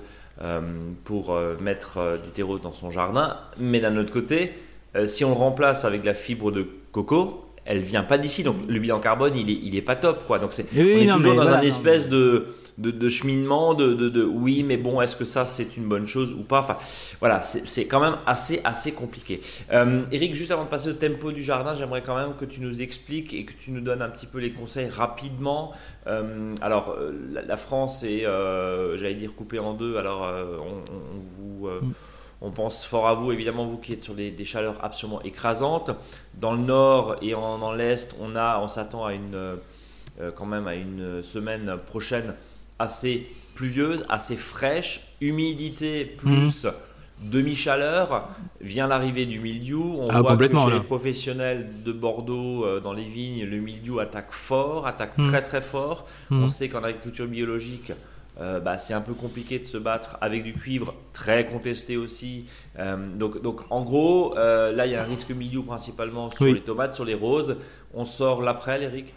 [1.04, 4.54] pour mettre du terreau dans son jardin, mais d'un autre côté,
[5.06, 8.78] si on le remplace avec la fibre de coco, elle vient pas d'ici, donc le
[8.78, 10.38] bilan carbone il est, il est pas top quoi.
[10.38, 12.48] Donc c'est, on est toujours dans une espèce de
[12.78, 16.44] de, cheminement, de, de, oui, mais bon, est-ce que ça c'est une bonne chose ou
[16.44, 16.60] pas?
[16.60, 16.78] Enfin,
[17.20, 19.42] voilà, c'est quand même assez, assez compliqué.
[19.72, 22.62] Euh, Eric, juste avant de passer au tempo du jardin, j'aimerais quand même que tu
[22.62, 25.72] nous expliques et que tu nous donnes un petit peu les conseils rapidement.
[26.06, 27.12] Euh, alors, euh,
[27.48, 28.26] la, France est,
[28.98, 29.98] j'allais dire, coupée en deux.
[29.98, 30.84] Alors, on,
[31.40, 31.68] vous.
[31.68, 31.94] Mm.
[32.40, 35.90] On pense fort à vous, évidemment, vous qui êtes sur des, chaleurs absolument écrasantes.
[36.36, 39.58] Dans le nord et en, dans l'est, on, a, on s'attend à une,
[40.36, 42.36] quand même à une semaine prochaine
[42.80, 46.74] assez pluvieuse, assez fraîche, humidité plus mhm.
[47.32, 48.30] demi-chaleur,
[48.62, 49.98] vient l'arrivée du mildiou.
[50.00, 54.00] On ah, voit que chez les professionnels de Bordeaux, euh, dans les vignes, le mildiou
[54.00, 55.28] attaque fort, attaque mhm.
[55.30, 56.06] très très fort.
[56.30, 56.44] Mhm.
[56.44, 57.92] On sait qu'en agriculture biologique,
[58.40, 62.46] euh, bah, c'est un peu compliqué de se battre avec du cuivre, très contesté aussi.
[62.78, 66.62] Euh, donc, donc en gros, là il y a un risque mildiou principalement sur les
[66.62, 67.58] tomates, sur les roses.
[67.96, 69.16] On sort l'après, Eric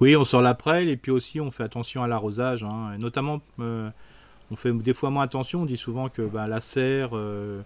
[0.00, 2.62] oui, on sort la prêle et puis aussi on fait attention à l'arrosage.
[2.62, 2.96] Hein.
[2.98, 3.90] notamment, euh,
[4.50, 5.62] on fait des fois moins attention.
[5.62, 7.60] On dit souvent que bah, la serre euh,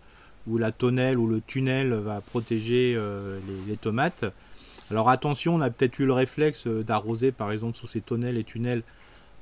[0.46, 4.24] ou la tonnelle ou le tunnel va protéger euh, les, tomates.
[4.90, 8.44] Alors attention, on a peut-être eu le réflexe d'arroser par exemple sous ces tonnelles et
[8.44, 8.82] tunnels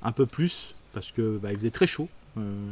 [0.03, 2.09] un peu plus parce que bah, il faisait très chaud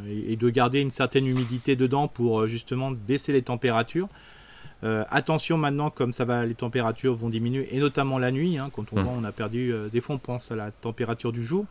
[0.07, 4.09] et, de garder une certaine humidité dedans pour justement baisser les températures.
[4.83, 8.57] Euh, attention maintenant, comme ça va, les températures vont diminuer, et notamment la nuit.
[8.57, 9.03] Hein, quand on hmm.
[9.03, 9.73] voit, on a perdu.
[9.73, 11.65] Euh, des fois, on pense à la température du jour,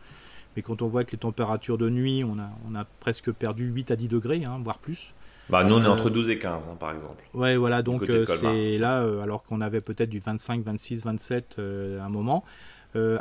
[0.55, 3.65] mais quand on voit que les températures de nuit, on a, on a presque perdu
[3.65, 5.13] 8 à 10 degrés, hein, voire plus.
[5.49, 7.23] Bah, nous, on est euh, entre 12 et 15, hein, par exemple.
[7.33, 12.09] Ouais, voilà, donc c'est là, alors qu'on avait peut-être du 25, 26, 27 à un
[12.09, 12.43] moment.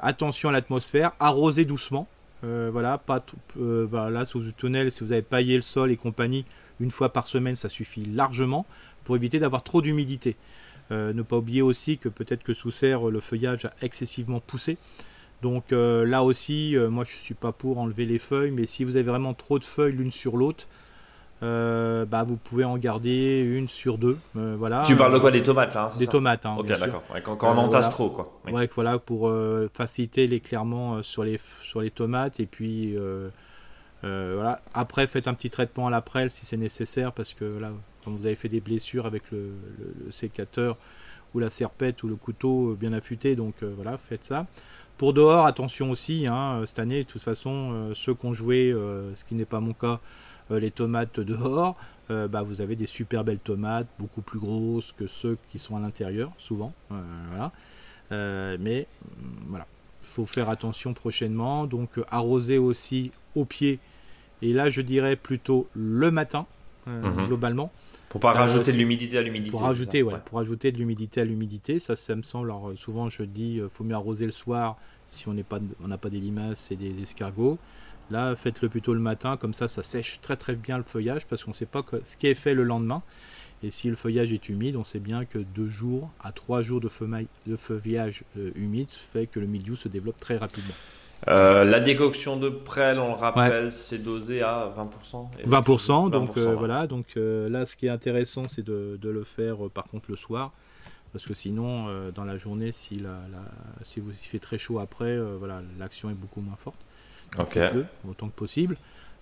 [0.02, 2.06] attention à l'atmosphère, arroser doucement.
[2.42, 3.24] voilà, pas
[3.56, 6.44] bah, là, sous le tunnel, si vous avez paillé le sol et compagnie,
[6.80, 8.66] une fois par semaine, ça suffit largement
[9.08, 10.36] pour éviter d'avoir trop d'humidité.
[10.90, 14.76] Euh, ne pas oublier aussi que peut-être que sous serre, le feuillage a excessivement poussé.
[15.40, 19.08] Donc là aussi, moi je suis pas pour enlever les feuilles, mais si vous avez
[19.08, 20.66] vraiment trop de feuilles l'une sur l'autre,
[21.40, 24.18] euh, bah, vous pouvez en garder une sur deux.
[24.36, 24.84] Euh, voilà.
[24.86, 26.46] Tu parles de quoi Des tomates là Des tomates.
[26.46, 27.04] Hein, ok, d'accord.
[27.22, 28.40] quand, on entasse trop, quoi.
[28.50, 32.40] Ouais, voilà, pour euh, faciliter l'éclairement sur les, sur les tomates.
[32.40, 32.96] Et puis,
[34.02, 34.60] voilà.
[34.74, 37.70] Après, faites un petit traitement à la prêle si c'est nécessaire, parce que là,
[38.04, 39.52] quand vous avez fait des blessures avec le,
[40.10, 40.76] sécateur
[41.34, 44.46] ou la serpette ou le couteau bien affûté, donc voilà, faites ça.
[44.96, 48.72] Pour dehors, attention aussi, hein, cette année, de toute façon, ceux qui ont joué,
[49.14, 50.00] ce qui n'est pas mon cas,
[50.50, 51.76] euh, les tomates dehors,
[52.10, 55.76] euh, bah, vous avez des super belles tomates, beaucoup plus grosses que ceux qui sont
[55.76, 56.72] à l'intérieur, souvent.
[56.90, 57.52] Euh, voilà.
[58.58, 59.66] mais mm, voilà,
[60.02, 61.66] il faut faire attention prochainement.
[61.66, 63.78] Donc arroser aussi au pied.
[64.40, 66.46] Et là, je dirais plutôt le matin,
[66.86, 67.26] mhm.
[67.26, 67.70] globalement.
[68.08, 69.50] Pour pas rajouter de l'humidité à l'humidité.
[69.50, 72.46] Pour rajouter, ouais, pour rajouter de l'humidité à l'humidité, ça, ça me semble.
[72.50, 76.10] Alors, souvent, je dis, faut mieux arroser le soir si on n'a pas, on pas
[76.10, 77.58] des limaces et des escargots.
[78.10, 81.44] Là, faites-le plutôt le matin, comme ça, ça sèche très très bien le feuillage parce
[81.44, 83.02] qu'on ne sait pas ce qui est fait le lendemain.
[83.62, 86.80] Et si le feuillage est humide, on sait bien que deux jours à trois jours
[86.80, 90.74] de, feuillage euh, humide fait que le milieu se développe très rapidement.
[91.26, 95.28] Euh, la décoction de prêle, on le rappelle, c'est dosé à 20%.
[95.44, 96.86] 20%, donc euh, voilà.
[96.86, 100.52] Donc là, ce qui est intéressant, c'est de, le faire par contre le soir,
[101.12, 103.18] parce que sinon, dans la journée, si, la,
[103.82, 106.78] si vous il fait très chaud après, voilà, l'action est beaucoup moins forte.
[108.08, 108.76] autant que possible.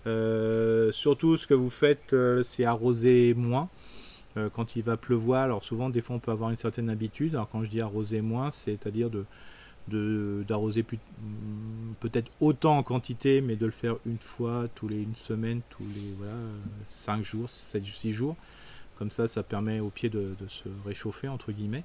[0.07, 3.69] Euh, surtout, ce que vous faites, euh, c'est arroser moins
[4.37, 5.43] euh, quand il va pleuvoir.
[5.43, 7.35] Alors souvent, des fois, on peut avoir une certaine habitude.
[7.35, 9.25] Alors quand je dis arroser moins, c'est-à-dire de
[9.89, 15.15] d'arroser mm, peut-être autant en quantité, mais de le faire une fois tous les une
[15.15, 16.35] semaine, tous les voilà,
[16.89, 18.37] 5 jours, 7, 6 jours.
[18.99, 21.85] Comme ça, ça permet au pied de, se réchauffer, entre guillemets.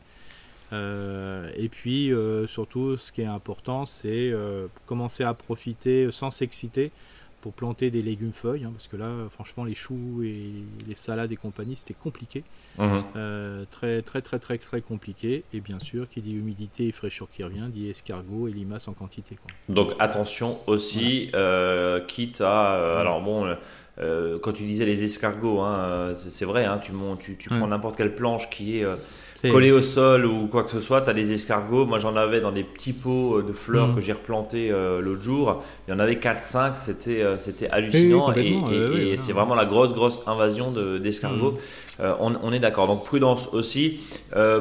[0.74, 6.32] Euh, et puis euh, surtout, ce qui est important, c'est euh, commencer à profiter sans
[6.32, 6.92] s'exciter
[7.42, 10.52] pour planter des légumes feuilles, hein, parce que là, franchement, les choux et
[10.88, 12.44] les salades et compagnie, c'était compliqué,
[12.78, 13.04] mhm.
[13.70, 15.44] très très très très très compliqué.
[15.54, 18.94] Et bien sûr, qui dit humidité et fraîcheur qui revient, dit escargot et limaces en
[18.94, 19.38] quantité.
[19.70, 21.32] Donc attention aussi,
[22.08, 23.56] quitte à, alors bon.
[23.98, 28.16] quand tu disais les escargots, hein, c'est vrai, hein, tu, tu, tu prends n'importe quelle
[28.16, 28.86] planche qui est
[29.50, 31.86] collé au sol ou quoi que ce soit, tu as des escargots.
[31.86, 33.96] Moi, j'en avais dans des petits pots euh, de fleurs mm.
[33.96, 35.64] que j'ai replantés euh, l'autre jour.
[35.88, 38.34] Il y en avait 4-5, c'était euh, c'était hallucinant.
[38.34, 41.58] et, c'est vraiment la grosse, grosse invasion d'escargots.
[42.00, 42.04] Mm.
[42.20, 42.88] on, est d'accord.
[42.88, 44.00] Donc, prudence aussi.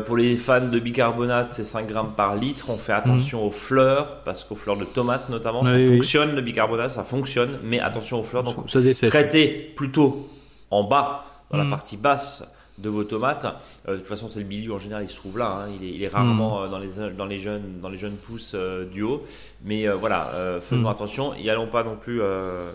[0.07, 2.67] pour les fans de bicarbonate, c'est 5 grammes par litre.
[2.69, 3.47] On fait attention mm.
[3.49, 7.59] aux fleurs, parce qu'aux fleurs de tomates notamment, ça fonctionne, le bicarbonate, ça fonctionne.
[7.65, 8.45] Mais attention aux fleurs.
[8.45, 10.29] Donc, traitez plutôt
[10.71, 12.45] en bas, dans la partie basse
[12.81, 13.47] de vos tomates.
[13.89, 15.67] Euh, de toute façon, c'est le milieu en général, il se trouve là.
[15.67, 15.71] Hein.
[15.81, 16.65] Il, est, rarement hmm.
[16.65, 19.25] euh, dans, les, dans, les jeunes, dans les jeunes pousses euh, du haut.
[19.65, 20.87] Mais voilà, faisons hmm.
[20.87, 21.35] attention.
[21.35, 22.21] Et allons pas non plus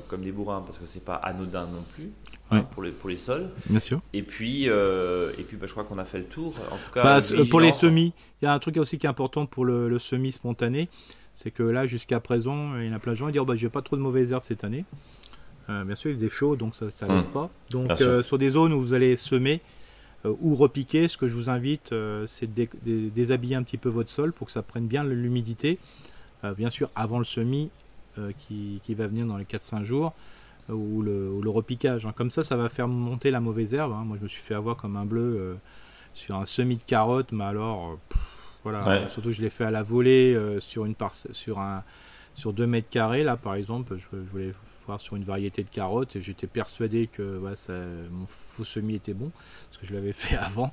[0.07, 2.11] comme des bourrins parce que c'est pas anodin non plus.
[2.51, 3.49] Hein, pour, les, pour les sols.
[3.67, 4.01] Bien sûr.
[4.13, 6.53] Et puis, et puis bah, je crois qu'on a fait le tour.
[6.71, 9.09] En tout cas, bah, pour les semis, il y a un truc aussi qui est
[9.09, 10.87] important pour le, le semis spontané.
[11.33, 13.45] C'est que là, jusqu'à présent, il y en a plein de gens qui disent oh,
[13.45, 14.85] bah, J'ai pas trop de mauvaises herbes cette année.
[15.67, 17.23] bien sûr, il faisait chaud, donc ça ne hmm.
[17.23, 17.49] pas.
[17.71, 17.91] Donc,
[18.23, 19.74] sur des zones où vous allez semer, euh,
[20.39, 22.67] ou repiquer, ce que je vous invite, euh, c'est de,
[23.09, 25.77] déshabiller un petit peu votre sol pour que ça prenne bien l'humidité.
[26.43, 27.69] Euh, bien sûr, avant le semis
[28.37, 30.13] qui, va venir dans les 4-5 jours,
[30.69, 32.05] ou le, repiquage.
[32.05, 32.13] Hein.
[32.15, 33.91] Comme ça, ça va faire monter la mauvaise herbe.
[33.91, 34.03] Hein.
[34.05, 35.57] Moi, je me suis fait avoir comme un bleu
[36.13, 37.99] sur un semis de carottes, mais alors,
[38.63, 40.95] voilà, surtout je l'ai fait à la volée sur une
[41.33, 41.83] sur un
[42.35, 44.53] sur 2 mètres carrés là par exemple je, voulais
[44.85, 47.73] voir sur une variété de carottes et j'étais persuadé que ça,
[48.11, 49.31] mon faux semis était bon
[49.69, 50.71] parce que je l'avais fait avant,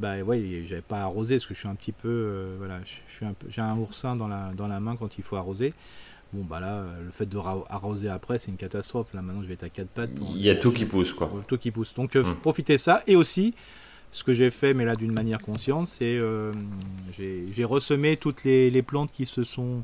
[0.00, 3.14] bah ouais, j'avais pas arrosé parce que je suis un petit peu, euh, voilà, je
[3.14, 5.72] suis un j'ai un oursin dans la, dans la main quand il faut arroser.
[6.32, 9.06] Bon bah là, le fait de arroser après, c'est une catastrophe.
[9.14, 10.10] Là maintenant, je vais être à quatre pattes.
[10.34, 11.30] Il y a tout qui pousse quoi.
[11.46, 11.94] Tout qui pousse.
[11.94, 12.36] Donc euh, hum.
[12.36, 13.54] profitez ça et aussi.
[14.12, 16.52] Ce que j'ai fait, mais là d'une manière consciente, c'est euh,
[17.18, 19.82] j'ai ressemé toutes les, les, plantes qui se sont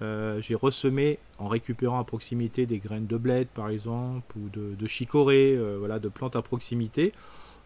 [0.00, 4.86] j'ai ressemé en récupérant à proximité des graines de bled par exemple ou de, de
[4.86, 7.12] chicorée, voilà, de plantes à proximité.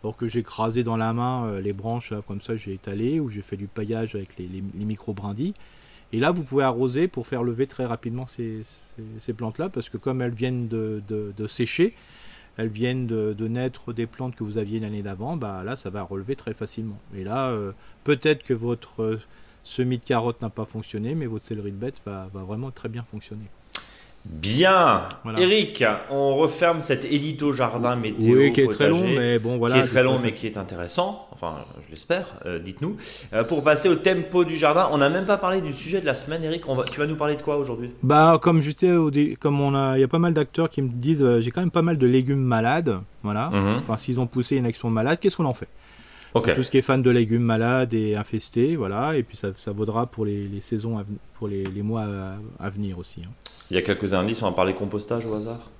[0.02, 3.28] Alors que j'ai écrasé dans la main euh, les branches, comme ça j'ai étalé, ou
[3.28, 5.54] j'ai fait du paillage avec les, micro-brindilles.
[6.12, 8.62] Et là, vous pouvez arroser pour faire lever très rapidement ces,
[9.34, 11.94] plantes-là, parce que comme elles viennent de, sécher,
[12.58, 16.02] elles viennent de, naître des plantes que vous aviez l'année d'avant, bah là, ça va
[16.02, 16.98] relever très facilement.
[17.16, 17.72] Et là, euh,
[18.04, 19.20] peut-être que votre euh,
[19.64, 22.88] semis de carotte n'a pas fonctionné, mais votre céleri de bête va, va vraiment très
[22.88, 23.46] bien fonctionner.
[24.24, 25.00] Bien,
[25.36, 28.38] Eric, on referme cet édito jardin météo.
[28.38, 29.74] Oui, qui est très long, mais bon voilà.
[29.74, 31.26] Qui est très long, mais qui est intéressant.
[31.32, 32.36] Enfin, je l'espère.
[32.46, 32.96] Euh, dites-nous.
[33.32, 36.06] Euh, pour passer au tempo du jardin, on n'a même pas parlé du sujet de
[36.06, 36.68] la semaine, Eric.
[36.68, 37.90] On va, tu vas nous parler de quoi aujourd'hui?
[38.04, 38.92] Bah, comme je sais,
[39.40, 41.60] comme on a, il y a pas mal d'acteurs qui me disent, euh, j'ai quand
[41.60, 43.00] même pas mal de légumes malades.
[43.24, 43.50] Voilà.
[43.50, 43.78] Mhm.
[43.78, 45.68] Enfin, s'ils ont poussé une action malade, qu'est-ce qu'on en fait?
[46.40, 49.72] Tout ce qui est fan de légumes malades et infestés, voilà, et puis ça, ça
[49.72, 52.06] vaudra pour les, les saisons, pour les, les, mois
[52.58, 53.22] à, venir aussi.
[53.24, 53.30] Hein.
[53.70, 55.70] Il y a quelques indices, on va parler compostage au hasard?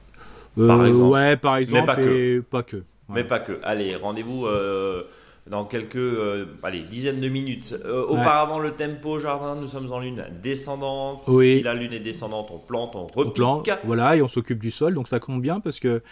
[0.59, 1.05] Euh, par exemple.
[1.05, 2.41] Ouais, par exemple, mais pas que.
[2.41, 3.59] Pas que Mais pas que.
[3.63, 5.05] Allez, rendez-vous euh,
[5.47, 7.75] dans quelques euh, allez, dizaines de minutes.
[8.09, 11.23] Auparavant, le tempo jardin, nous sommes en lune descendante.
[11.29, 11.59] Oui.
[11.59, 13.17] Si la lune est descendante, on plante, on repique.
[13.17, 16.03] On plante, voilà, et on s'occupe du sol, donc ça compte bien parce que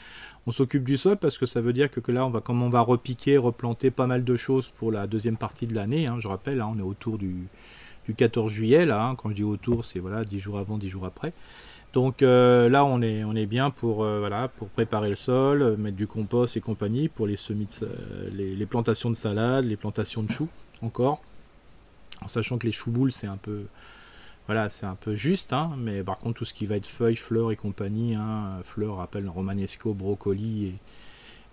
[0.46, 2.70] on s'occupe du sol parce que ça veut dire que, là, on va, comme on
[2.70, 6.06] va repiquer, replanter pas mal de choses pour la deuxième partie de l'année.
[6.06, 7.48] Hein, je rappelle, hein, on est autour du,
[8.16, 9.04] 14 juillet, là.
[9.04, 11.32] Hein, quand je dis autour, c'est voilà, 10 jours avant, 10 jours après.
[11.92, 16.56] Donc euh, là, on est, bien pour, euh, pour préparer le sol, mettre du compost
[16.56, 17.68] et compagnie pour les, semis
[18.32, 20.48] les, les, plantations de salade, les plantations de choux
[20.82, 21.20] encore.
[22.22, 23.64] En sachant que les choux boules, c'est un peu
[24.50, 27.14] voilà, c'est un peu juste, hein, mais par contre, tout ce qui va être feuilles,
[27.14, 30.74] fleurs et compagnie, hein, fleurs rappelle romanesco, brocoli et,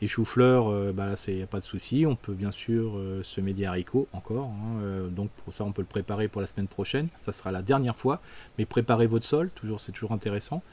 [0.02, 2.06] et chou-fleur, euh, bah, il n'y a pas de souci.
[2.08, 5.74] On peut bien sûr euh, semer des haricots encore, hein, euh, donc pour ça, on
[5.74, 7.08] peut le préparer pour la semaine prochaine.
[7.24, 8.20] Ça sera la dernière fois,
[8.58, 10.64] mais préparez votre sol, toujours, c'est toujours intéressant.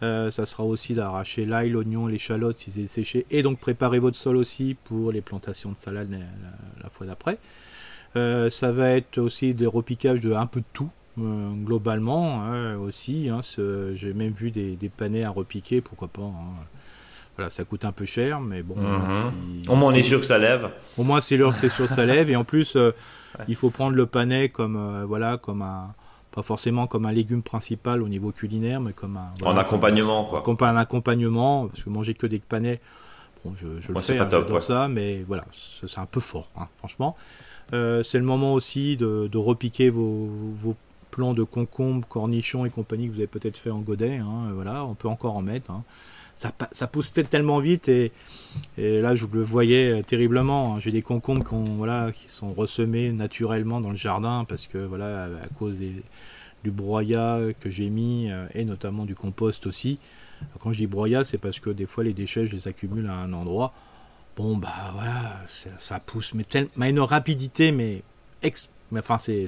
[0.00, 4.38] ça sera aussi d'arracher l'ail, l'oignon, l'échalote si c'est séché, et donc préparer votre sol
[4.38, 6.08] aussi pour les plantations de salade
[6.82, 7.36] la, fois d'après.
[8.14, 10.88] ça va être aussi des repiquages de un peu de tout,
[11.20, 13.28] euh, globalement hein, aussi.
[13.28, 13.40] Hein,
[13.94, 16.22] j'ai même vu des, des, panais à repiquer, pourquoi pas.
[16.22, 16.64] Hein.
[17.36, 18.74] Voilà, ça coûte un peu cher, mais bon.
[18.76, 19.62] Mhm.
[19.68, 20.70] Au moins, on est sûr que ça lève.
[20.96, 22.30] Au moins, c'est sûr que ça lève.
[22.30, 22.90] Et en plus, euh,
[23.46, 25.94] il faut prendre le panais comme, euh, voilà, comme un.
[26.32, 29.32] Pas forcément comme un légume principal au niveau culinaire, mais comme un.
[29.44, 30.42] en accompagnement, quoi.
[30.42, 32.80] Comme un accompagnement, parce que manger que des panais,
[33.44, 37.16] bon, je, je le fais, pas ça, mais voilà, c'est un peu fort, franchement.
[37.72, 40.28] c'est le moment aussi de, de repiquer vos,
[40.62, 40.76] vos
[41.10, 44.16] plants de concombres, cornichons et compagnie que vous avez peut-être fait en godet.
[44.16, 45.70] Hein, voilà, on peut encore en mettre.
[45.70, 45.84] Hein.
[46.36, 48.12] Ça, pousse tellement vite et,
[48.76, 50.76] là je le voyais euh, terriblement.
[50.76, 50.80] Hein.
[50.80, 55.24] J'ai des concombres qui, voilà, qui sont ressemés naturellement dans le jardin parce que voilà
[55.24, 59.98] à, cause du broyat que j'ai mis euh, et notamment du compost aussi.
[60.60, 63.14] Quand je dis broyat, c'est parce que des fois les déchets je les accumule à
[63.14, 63.72] un endroit.
[64.36, 65.44] Bon bah voilà,
[65.80, 68.04] ça, pousse mais, tellement, à une rapidité mais
[68.90, 69.46] mais enfin, c'est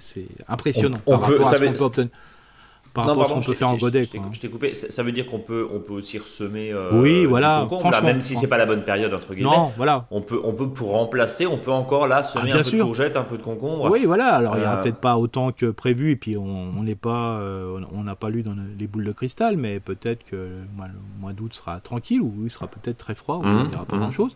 [0.49, 2.11] impressionnant on, par rapport à ce qu'on peut obtenir.
[2.93, 4.03] Par rapport à ce qu'on peut faire en godet.
[4.03, 4.75] Je t'ai coupé.
[4.75, 6.73] Ça veut dire qu'on peut, on peut aussi ressemer.
[6.73, 7.69] Euh, oui, voilà.
[8.03, 9.51] Même si c'est pas la bonne période entre guillemets.
[9.51, 10.07] Non, voilà.
[10.11, 12.83] On peut, on peut pour remplacer, on peut encore là semer ah, un peu de
[12.83, 13.89] courgette, un peu de concombre.
[13.91, 14.35] Oui, voilà.
[14.35, 17.39] Alors il y a euh, peut-être pas autant que prévu, et puis on n'est pas,
[17.39, 20.67] euh, on n'a pas lu dans les boules de cristal, mais peut-être que le
[21.21, 24.01] mois d'août sera tranquille ou il sera peut-être très froid, il n'y aura pas mmh,
[24.01, 24.35] grand chose.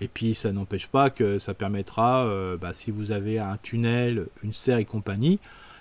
[0.00, 4.26] Et puis ça n'empêche pas que ça permettra, euh, bah, si vous avez un tunnel,
[4.42, 5.38] une serre et compagnie,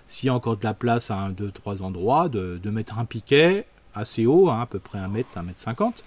[0.07, 3.05] s'il y a encore de la place à un, deux, trois endroits, de, mettre un
[3.05, 6.03] piquet assez haut, hein, à peu près un mètre, un mètre cinquante,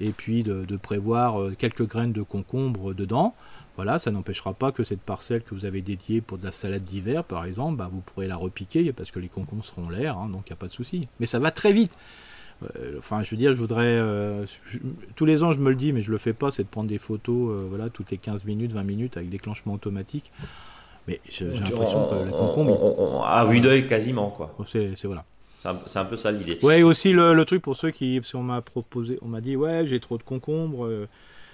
[0.00, 3.34] et puis de, prévoir euh, quelques graines de concombre dedans.
[3.76, 6.82] Voilà, ça n'empêchera pas que cette parcelle que vous avez dédiée pour de la salade
[6.82, 10.28] d'hiver, par exemple, bah, vous pourrez la repiquer parce que les concombres seront l'air, hein,
[10.28, 11.08] donc il n'y a pas de souci.
[11.20, 11.96] Mais ça va très vite.
[12.62, 13.84] Euh, enfin, je veux dire, je voudrais.
[13.86, 14.44] Euh,
[15.16, 16.88] tous les ans, je me le dis, mais je le fais pas, c'est de prendre
[16.88, 20.32] des photos euh, voilà, toutes les 15 minutes, 20 minutes avec déclenchement automatique.
[21.06, 23.26] Mais j'ai l'impression que les concombres.
[23.26, 24.54] à vue d'œil, quasiment, quoi.
[24.66, 25.24] C'est voilà.
[25.56, 26.58] C'est un, peu ça l'idée.
[26.62, 28.20] Ouais, aussi le, truc pour ceux qui.
[28.22, 30.88] Si on m'a proposé, on m'a dit, ouais, j'ai trop de concombres.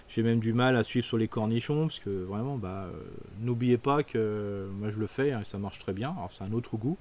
[0.08, 2.88] j'ai même du mal à suivre sur les cornichons parce que vraiment, bah,
[3.40, 6.10] n'oubliez pas que moi je le fais, hein, ça marche très bien.
[6.16, 6.98] Alors c'est un autre goût.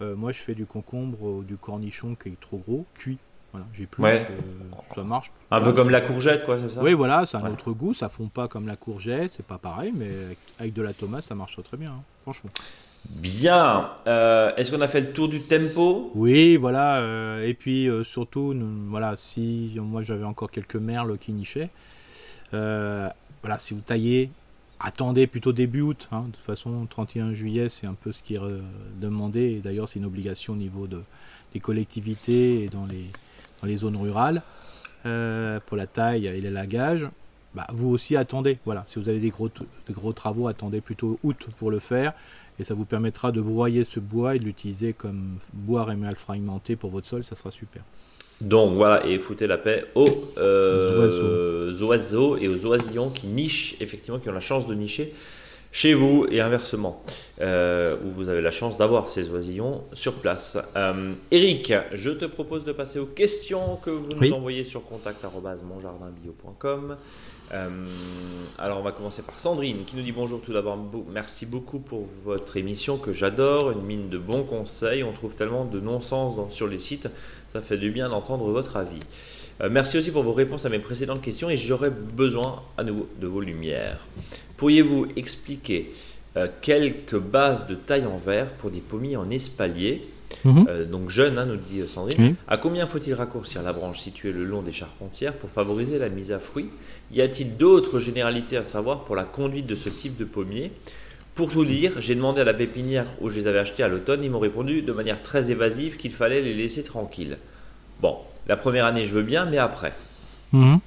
[0.00, 3.18] moi je fais du concombre ou du cornichon qui est trop gros, cuit.
[3.54, 4.18] Voilà, j'ai plus, euh,
[4.96, 5.30] ça marche.
[5.52, 8.08] Un peu comme la courgette, quoi, c'est ça Oui, voilà, c'est un autre goût, ça
[8.08, 10.08] fond pas comme la courgette, c'est pas pareil, mais
[10.58, 12.50] avec de la tomate, ça marche très bien, hein, franchement.
[13.08, 13.90] Bien.
[14.08, 16.10] Euh, est-ce qu'on a fait le tour du tempo?
[16.16, 16.98] Oui, voilà.
[17.02, 18.52] Euh, et puis surtout,
[18.88, 21.70] voilà, si moi j'avais encore quelques merles qui nichaient,
[22.50, 23.14] voilà,
[23.58, 24.30] si vous taillez,
[24.80, 26.08] attendez plutôt début août.
[26.10, 26.22] Hein.
[26.22, 28.40] de toute façon, 31 juillet, c'est un peu ce qui est
[28.96, 29.42] demandé.
[29.42, 31.02] Et d'ailleurs, c'est une obligation au niveau de,
[31.52, 33.06] des collectivités et dans les,
[33.64, 34.42] les zones rurales,
[35.06, 37.06] euh, pour la taille et l'élagage,
[37.54, 38.58] bah, vous aussi attendez.
[38.64, 39.50] Voilà, si vous avez des gros,
[39.90, 42.12] gros travaux, attendez plutôt août pour le faire.
[42.58, 46.76] Et ça vous permettra de broyer ce bois et de l'utiliser comme bois rémual fragmenté
[46.76, 47.82] pour votre sol, ça sera super.
[48.40, 54.18] Donc voilà, et foutez la paix aux euh, oiseaux et aux oisillons qui nichent, effectivement,
[54.18, 55.12] qui ont la chance de nicher
[55.74, 57.02] chez vous et inversement.
[57.40, 60.56] euh, où vous avez la chance d'avoir ces oisillons sur place.
[60.76, 66.96] Euh, Eric, je te propose de passer aux questions que vous nous envoyez sur contact.monjardinbio.com.
[67.52, 67.68] Euh,
[68.58, 70.78] alors on va commencer par Sandrine qui nous dit bonjour tout d'abord,
[71.12, 75.66] merci beaucoup pour votre émission que j'adore, une mine de bons conseils, on trouve tellement
[75.66, 77.10] de non-sens sur les sites,
[77.52, 79.00] ça fait du bien d'entendre votre avis.
[79.60, 83.08] Euh, merci aussi pour vos réponses à mes précédentes questions et j'aurais besoin à nouveau
[83.20, 84.06] de vos lumières.
[84.56, 85.92] Pourriez-vous expliquer
[86.36, 90.08] euh, quelques bases de taille en verre pour des pommiers en espalier?
[90.44, 90.66] Mhm.
[90.68, 92.34] euh, donc jeune, hein, nous dit Sandrine.
[92.48, 96.32] À combien faut-il raccourcir la branche située le long des charpentières pour favoriser la mise
[96.32, 96.70] à fruit
[97.12, 100.72] Y a-t-il d'autres généralités à savoir pour la conduite de ce type de pommier?
[101.34, 104.22] Pour tout dire, j'ai demandé à la pépinière où je les avais achetés à l'automne,
[104.22, 107.38] ils m'ont répondu de manière très évasive qu'il fallait les laisser tranquilles.
[108.00, 109.92] Bon, la première année je veux bien, mais après.
[110.52, 110.80] Mhm.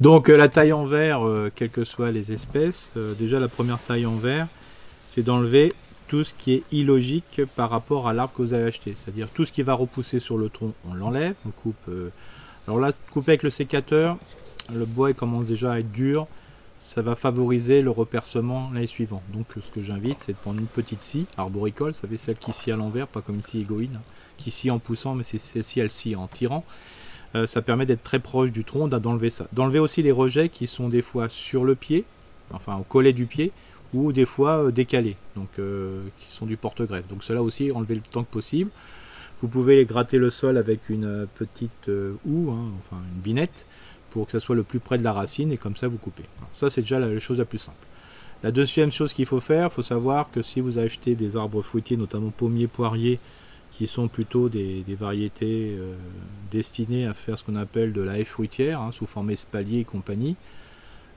[0.00, 3.48] Donc euh, la taille en verre, euh, quelles que soient les espèces, euh, déjà la
[3.48, 4.46] première taille en verre,
[5.08, 5.72] c'est d'enlever
[6.08, 8.94] tout ce qui est illogique par rapport à l'arbre que vous avez acheté.
[8.94, 11.90] C'est-à-dire tout ce qui va repousser sur le tronc, on l'enlève, on coupe.
[12.68, 14.16] alors là, couper avec le sécateur,
[14.72, 16.28] le bois commence déjà à être dur,
[16.80, 19.22] ça va favoriser le repercement l'année suivante.
[19.32, 22.52] Donc ce que j'invite, c'est de prendre une petite scie arboricole, vous savez celle qui
[22.52, 23.98] scie à l'envers, pas comme ici égoïne,
[24.36, 26.64] qui scie en poussant, mais c'est celle-ci elle scie en tirant.
[27.34, 29.46] Euh, ça permet d'être très proche du tronc, d'enlever ça.
[29.52, 32.04] D'enlever aussi les rejets qui sont des fois sur le pied,
[32.52, 33.52] enfin au collet du pied,
[33.92, 37.08] ou des fois euh, décalés, donc euh, qui sont du porte-greffe.
[37.08, 38.70] Donc cela aussi, enlever le temps que possible.
[39.42, 41.90] Vous pouvez gratter le sol avec une petite
[42.24, 43.66] houe, hein, enfin une binette,
[44.10, 46.24] pour que ça soit le plus près de la racine, et comme ça vous coupez.
[46.54, 47.76] ça c'est déjà la chose la plus simple.
[48.42, 51.60] La deuxième chose qu'il faut faire, il faut savoir que si vous achetez des arbres
[51.60, 53.18] fruitiers, notamment pommiers, poiriers,
[53.76, 55.94] qui sont plutôt des, variétés euh,
[56.50, 59.84] destinées à faire ce qu'on appelle de la haie fruitière, hein, sous forme espalier et
[59.84, 60.36] compagnie.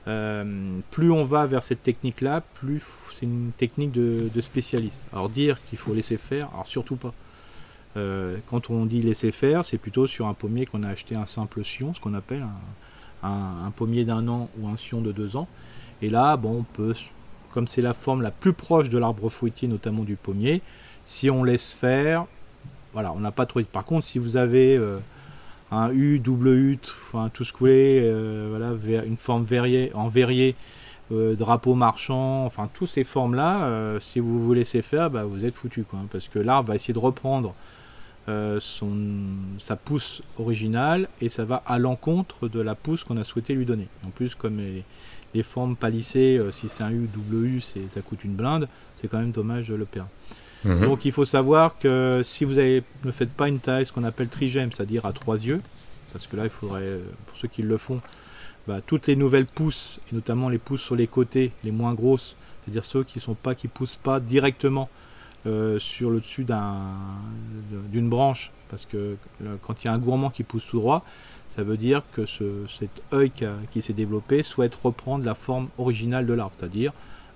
[0.08, 5.04] Euh, plus on va vers cette technique-là, plus c'est une technique de, spécialiste.
[5.12, 7.14] Alors dire qu'il faut laisser faire, alors surtout pas.
[7.96, 11.26] Euh, quand on dit laisser faire, c'est plutôt sur un pommier qu'on a acheté un
[11.26, 12.44] simple sion, ce qu'on appelle
[13.22, 15.48] un, pommier d'un an ou un sion de deux ans.
[16.02, 16.94] Et là, bon, on peut,
[17.52, 20.60] comme c'est la forme la plus proche de l'arbre fruitier, notamment du pommier,
[21.06, 22.26] si on laisse faire,
[22.92, 23.62] voilà, on n'a pas trop.
[23.62, 24.98] Par contre, si vous avez euh,
[25.70, 29.92] un U, double U, enfin tout ce que vous voulez, euh, voilà, une forme verrier,
[29.94, 30.56] en verrier,
[31.12, 35.54] euh, drapeau marchand, enfin toutes ces formes-là, si vous vous laissez faire, bah, vous êtes
[35.54, 37.54] foutu, quoi, parce que l'arbre va essayer de reprendre
[39.58, 43.64] sa pousse originale et ça va à l'encontre de la pousse qu'on a souhaité lui
[43.66, 43.88] donner.
[44.06, 44.60] En plus, comme
[45.34, 49.18] les, formes palissées, si c'est un U, double U, ça coûte une blinde, c'est quand
[49.18, 50.10] même dommage de le perdre.
[50.64, 50.84] Mhm.
[50.84, 54.28] Donc il faut savoir que si vous ne faites pas une taille, ce qu'on appelle
[54.28, 55.60] trigème, c'est-à-dire à trois yeux,
[56.12, 58.00] parce que là il faudrait, pour ceux qui le font,
[58.68, 62.36] bah, toutes les nouvelles pousses, et notamment les pousses sur les côtés, les moins grosses,
[62.62, 64.88] c'est-à-dire ceux qui sont pas, qui poussent pas directement
[65.46, 66.44] euh, sur le dessus
[67.90, 69.16] d'une branche, parce que
[69.62, 71.04] quand il y a un gourmand qui pousse tout droit,
[71.56, 73.32] ça veut dire que ce, cet œil
[73.72, 76.92] qui s'est développé souhaite reprendre la forme originale de l'arbre, c'est-à-dire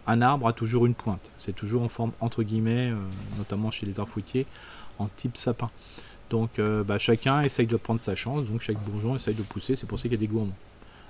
[0.06, 1.30] un arbre a toujours une pointe.
[1.38, 2.96] C'est toujours en forme entre guillemets, euh,
[3.38, 4.46] notamment chez les arbres fruitiers,
[4.98, 5.70] en type sapin.
[6.30, 9.76] Donc euh, bah, chacun essaye de prendre sa chance, donc chaque bourgeon essaye de pousser,
[9.76, 10.56] c'est pour ça qu'il y a des gourmands.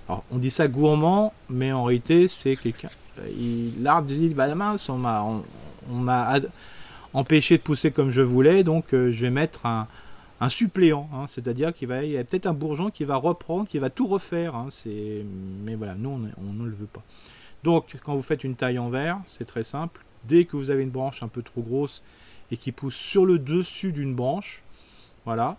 [0.08, 2.90] Alors on dit ça gourmand, mais en réalité c'est quelqu'un.
[3.20, 6.40] Euh, l'arbre dit bah mince, on m'a
[7.12, 9.86] empêché de pousser comme je voulais, donc je vais mettre un,
[10.48, 11.24] suppléant, hein.
[11.26, 14.54] c'est-à-dire qu'il va y a peut-être un bourgeon qui va reprendre, qui va tout refaire.
[14.54, 14.68] Hein.
[15.64, 17.02] mais voilà, nous on ne le veut pas.
[17.64, 20.04] Donc, quand vous faites une taille en verre, c'est très simple.
[20.24, 22.02] Dès que vous avez une branche un peu trop grosse
[22.50, 24.62] et qui pousse sur le dessus d'une branche,
[25.24, 25.56] voilà,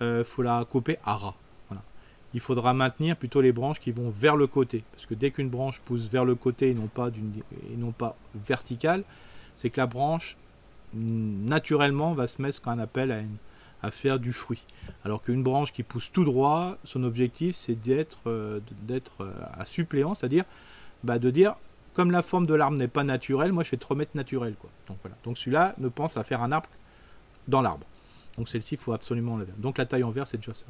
[0.00, 1.34] il euh, faut la couper à ras.
[2.34, 4.84] Il faudra maintenir plutôt les branches qui vont vers le côté.
[4.92, 8.16] Parce que dès qu'une branche pousse vers le côté et non pas,
[8.46, 9.02] verticale,
[9.56, 10.36] c'est que la branche,
[10.94, 14.62] naturellement, va se mettre ce qu'on appelle à, à, faire du fruit.
[15.04, 20.14] Alors qu'une branche qui pousse tout droit, son objectif, c'est d'être euh, euh, à suppléant,
[20.14, 20.44] c'est-à-dire
[21.04, 21.54] bah, de dire
[21.94, 24.54] comme la forme de l'arbre n'est pas naturelle, moi je vais te remettre naturel.
[24.60, 24.70] Quoi.
[24.88, 25.16] Donc voilà.
[25.24, 26.68] Donc celui-là ne pense à faire un arbre
[27.48, 27.86] dans l'arbre.
[28.36, 29.52] Donc celle-ci, il faut absolument enlever.
[29.58, 30.66] Donc la taille en verre, c'est déjà ça.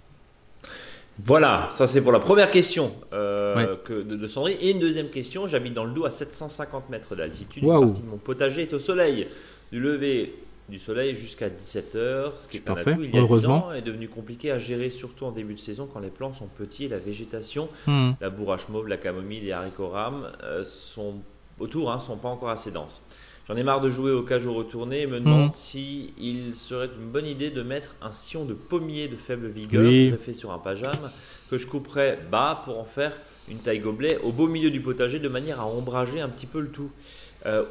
[1.22, 4.56] Voilà, ça c'est pour la première question euh, que de, de, Sandrine.
[4.60, 7.62] Et une deuxième question, j'habite dans le Doubs à 750 mètres d'altitude.
[7.62, 9.28] Une partie de mon potager est au soleil.
[9.70, 10.34] Du lever
[10.68, 13.68] du soleil jusqu'à 17h, ce qui est, un atout il y a Heureusement.
[13.68, 16.46] ans, est devenu compliqué à gérer, surtout en début de saison quand les plants sont
[16.46, 18.10] petits et la végétation, hmm.
[18.20, 21.16] la bourrache mauve, la camomille, les haricots rames euh, sont
[21.58, 23.02] autour, hein, sont pas encore assez denses.
[23.48, 26.52] J'en ai marre de jouer au cage au retourné et me demande s'il hmm.
[26.52, 30.34] si serait une bonne idée de mettre un sillon de pommier de faible vigueur fait
[30.34, 31.10] sur un pajame
[31.50, 33.12] que je couperais bas pour en faire
[33.48, 36.60] une taille gobelet au beau milieu du potager de manière à ombrager un petit peu
[36.60, 36.90] le tout.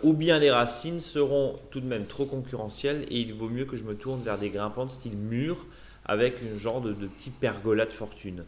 [0.03, 3.76] Ou bien les racines seront tout de même trop concurrentielles et il vaut mieux que
[3.76, 5.65] je me tourne vers des grimpantes style mur
[6.05, 8.43] avec un genre de, de petit pergola de fortune.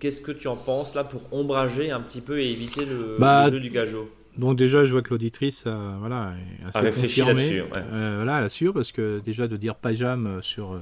[0.00, 3.50] Qu'est-ce que tu en penses là pour ombrager un petit peu et éviter le, bah,
[3.50, 6.32] jeu du gajot donc déjà, je vois que l'auditrice a, voilà,
[6.72, 7.64] a réfléchi là-dessus.
[7.70, 10.80] voilà, elle assure, parce que déjà de dire pajam sur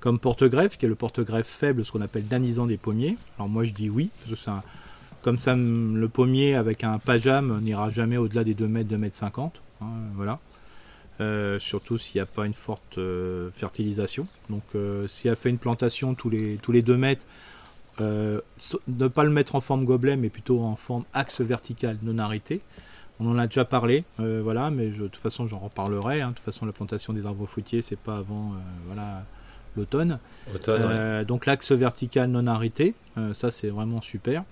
[0.00, 3.16] comme porte-greffe, qui est le porte-greffe faible, ce qu'on appelle danisant des pommiers.
[3.38, 4.50] Alors moi je dis oui, parce que
[5.22, 9.16] comme ça, le pommier avec un pajam n'ira jamais au-delà des 2 mètres, 2 mètres
[9.16, 9.60] 50.
[9.80, 10.38] Hein, voilà.
[11.20, 14.24] Euh, surtout s'il n'y a pas une forte euh, fertilisation.
[14.48, 17.26] Donc euh, si elle fait une plantation tous les, tous les 2 mètres,
[17.98, 22.62] ne pas le mettre en forme gobelet, mais plutôt en forme axe vertical non arrêté.
[23.18, 26.22] On en a déjà parlé, voilà, mais de toute façon j'en reparlerai.
[26.22, 26.30] Hein.
[26.30, 28.54] De toute façon la plantation des arbres fruitiers, c'est pas avant
[28.86, 29.26] voilà,
[29.76, 30.18] l'automne.
[30.68, 34.44] Euh, donc l'axe vertical non arrêté, euh, ça c'est vraiment super.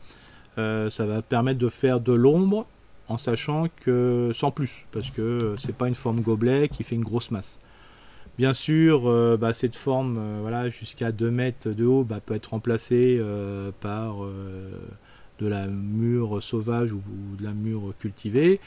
[0.58, 2.66] Euh, ça va permettre de faire de l'ombre
[3.08, 7.04] en sachant que sans plus, parce que c'est pas une forme gobelet qui fait une
[7.04, 7.60] grosse masse.
[8.36, 13.20] Bien sûr, bah, cette forme voilà, jusqu'à 2 mètres de haut bah, peut être remplacée
[13.80, 14.18] par
[15.38, 17.00] de la mûre sauvage ou,
[17.38, 18.60] de la mûre cultivée,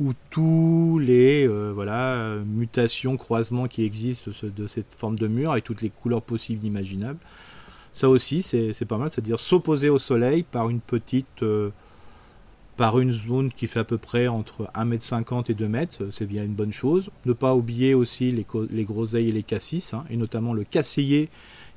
[0.00, 5.64] ou tous les euh, voilà, mutations, croisements qui existent de cette forme de mur avec
[5.64, 7.18] toutes les couleurs possibles imaginables.
[7.92, 11.42] Ça aussi, c'est pas mal, c'est-à-dire s'opposer au soleil par une petite.
[11.42, 11.70] Euh,
[12.78, 16.54] par une zone qui fait à peu près entre 1m50 et 2m, c'est bien une
[16.54, 17.10] bonne chose.
[17.26, 21.28] Ne pas oublier aussi les, les groseilles et les cassis, hein, et notamment le casseillet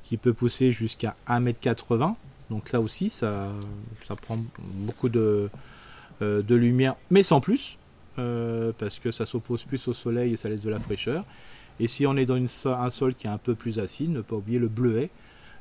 [0.03, 2.15] qui peut pousser jusqu'à 1m80.
[2.49, 3.49] Donc là aussi, ça,
[4.21, 4.37] prend
[4.75, 5.49] beaucoup de,
[6.21, 7.77] euh, de lumière, mais sans plus.
[8.17, 11.25] Euh, parce que ça s'oppose plus au soleil et ça laisse de la fraîcheur.
[11.81, 14.37] Et si on est dans un sol qui est un peu plus acide, ne pas
[14.37, 15.09] oublier le bleuet,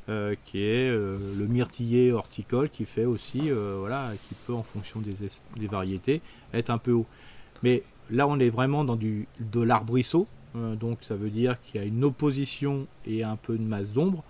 [0.08, 5.00] euh, qui est euh, le myrtillier horticole, qui fait aussi, voilà, qui peut en fonction
[5.00, 5.14] des,
[5.56, 6.20] des, variétés
[6.52, 7.06] être un peu haut.
[7.62, 11.84] Mais là, on est vraiment dans du, de l'arbrisseau, donc ça veut dire qu'il y
[11.84, 14.22] a une opposition et un peu de masse d'ombre,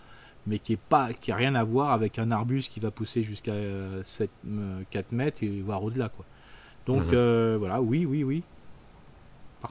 [0.47, 3.23] mais qui n'a pas, qui a rien à voir avec un arbuste qui va pousser
[3.23, 3.55] jusqu'à
[4.91, 6.25] 4 mètres et voire au-delà, quoi.
[6.87, 7.15] Donc mhm.
[7.15, 8.43] euh, voilà, oui, oui, oui.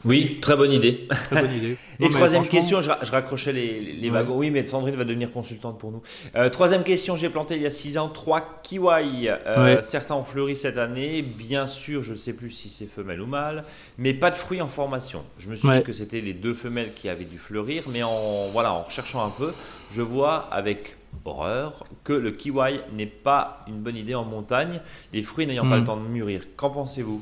[0.05, 1.07] Oui, très bonne idée.
[1.99, 4.37] Et troisième question, je, raccrochais les, wagons.
[4.37, 6.01] Oui, mais Sandrine va devenir consultante pour nous.
[6.35, 9.29] Euh, troisième question, j'ai planté il y a 6 ans trois kiwai.
[9.29, 11.21] Euh, certains ont fleuri cette année.
[11.21, 13.63] Bien sûr, je ne sais plus si c'est femelle ou mâle,
[13.97, 15.23] mais pas de fruits en formation.
[15.37, 18.49] Je me suis dit que c'était les deux femelles qui avaient dû fleurir, mais en,
[18.51, 19.53] voilà, en recherchant un peu,
[19.91, 24.81] je vois avec horreur que le kiwi n'est pas une bonne idée en montagne,
[25.13, 25.85] les fruits n'ayant pas le hmm.
[25.85, 26.43] temps de mûrir.
[26.57, 27.21] Qu'en pensez-vous?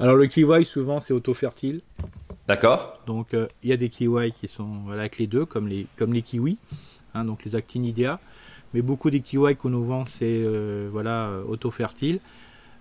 [0.00, 1.80] Alors le kiwi souvent c'est auto-fertile.
[2.48, 2.98] D'accord.
[3.06, 6.12] Donc euh, il y a des kiwis qui sont avec les deux comme les, comme
[6.12, 6.58] les kiwis,
[7.14, 8.20] hein, donc les actinidia.
[8.74, 12.20] Mais beaucoup des kiwis qu'on nous vend c'est euh, voilà auto-fertile.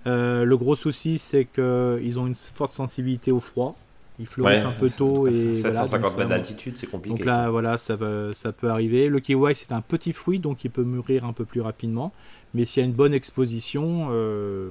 [0.07, 3.75] Euh, le gros souci c'est qu'ils ont une forte sensibilité au froid
[4.19, 5.27] il fleurissent un peu tôt.
[5.27, 7.17] Et 750 mètres d'altitude, c'est compliqué.
[7.17, 9.09] Donc là, voilà, ça, va, ça peut arriver.
[9.09, 12.13] Le kiwi, c'est un petit fruit, donc il peut mûrir un peu plus rapidement.
[12.53, 14.11] Mais s'il y a une bonne exposition,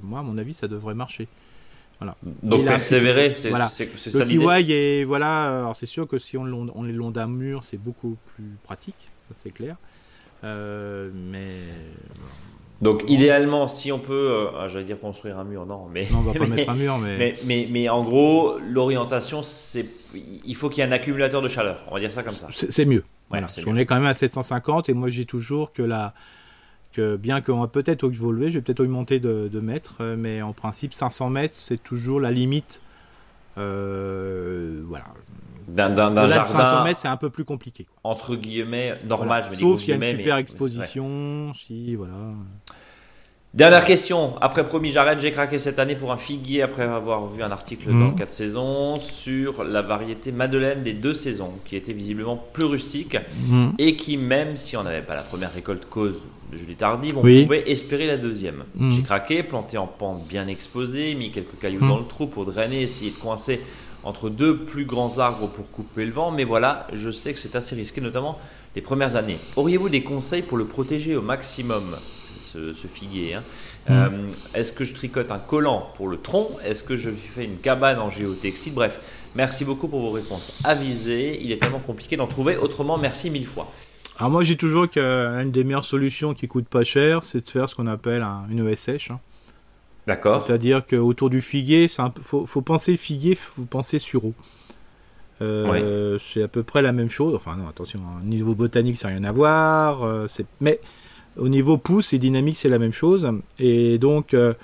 [0.05, 1.27] moi, à mon avis, ça devrait marcher.
[2.01, 2.17] Voilà.
[2.43, 3.69] Donc persévérer, c'est voilà.
[3.69, 6.45] ça Le kiwi, est, voilà, alors c'est sûr que si on,
[6.75, 9.77] on est long d'un mur, c'est beaucoup plus pratique, c'est clair.
[10.43, 11.53] Euh, mais
[12.81, 16.21] donc idéalement, si on peut, euh, ah, j'allais dire construire un mur, non, mais on
[16.21, 17.37] va pas mettre un mur, mais...
[17.45, 21.85] mais mais, en gros, l'orientation, c'est il faut qu'il y ait un accumulateur de chaleur.
[21.89, 22.49] On va dire ça comme ça.
[22.51, 23.05] C'est mieux.
[23.29, 23.47] Voilà.
[23.67, 26.15] on est quand même à 750 et moi je dis toujours que la
[26.93, 30.43] que bien qu'on va peut-être évoluer, je vais peut-être augmenter de, de mètres, euh, mais
[30.43, 32.81] en principe 500 mètres c'est toujours la limite.
[33.59, 35.07] Euh, voilà,
[35.71, 35.95] d'un
[36.27, 36.45] jardin.
[36.45, 37.87] 500 mètres, c'est un peu plus compliqué.
[38.05, 42.15] Entre guillemets, normal, je me dis Sauf s'il y a une super exposition, si, voilà.
[43.53, 44.35] Dernière question.
[44.41, 45.21] Après promis, j'arrête.
[45.21, 48.33] J'ai craqué cette année pour un figuier après avoir vu un article dans 4 mhm.
[48.33, 53.17] saisons sur la variété Madeleine des deux saisons, qui était visiblement plus rustique
[53.49, 53.73] mhm.
[53.79, 56.21] et qui, même si on n'avait pas la première récolte cause
[56.53, 58.63] de gelée tardive, on pouvait espérer la deuxième.
[58.77, 58.93] Mhm.
[58.93, 62.83] J'ai craqué, planté en pente bien exposée, mis quelques cailloux dans le trou pour drainer,
[62.83, 63.61] essayer de coincer
[64.05, 67.57] entre deux plus grands arbres pour couper le vent, mais voilà, je sais que c'est
[67.57, 68.39] assez risqué, notamment
[68.75, 69.39] les premières années.
[69.57, 71.97] Auriez-vous des conseils pour le protéger au maximum,
[72.39, 73.43] ce, figuier hein
[73.89, 73.93] mm.
[73.93, 74.09] euh,
[74.55, 76.59] Est-ce que je tricote un collant pour le tronc?
[76.65, 78.75] Est-ce que je fais une cabane en géotextile?
[78.75, 79.01] Bref,
[79.35, 81.39] merci beaucoup pour vos réponses avisées.
[81.43, 82.99] Il est tellement compliqué d'en trouver autrement.
[82.99, 83.71] Merci mille fois.
[84.19, 87.69] Alors moi j'ai toujours qu'une des meilleures solutions qui coûte pas cher, c'est de faire
[87.69, 89.11] ce qu'on appelle une ESH.
[89.11, 89.21] Hein.
[90.07, 90.45] D'accord.
[90.47, 94.35] C'est-à-dire qu'autour du figuier, il faut, faut, penser figuier, faut penser sureau.
[95.43, 97.35] Euh, C'est à peu près la même chose.
[97.35, 100.03] Enfin non, attention, au niveau botanique, ça n'a rien à voir.
[100.03, 100.27] Euh,
[100.61, 100.81] mais
[101.37, 103.31] au niveau pouce et dynamique, c'est la même chose.
[103.59, 104.55] Et donc, euh,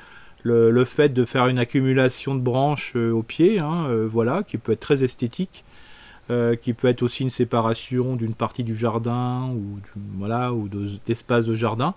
[0.42, 4.80] le, fait de faire une accumulation de branches au pied, hein, voilà, qui peut être
[4.80, 5.64] très esthétique.
[6.28, 9.78] qui peut être aussi une séparation d'une partie du jardin ou
[10.18, 10.68] voilà ou
[11.06, 11.94] d'espace de, jardin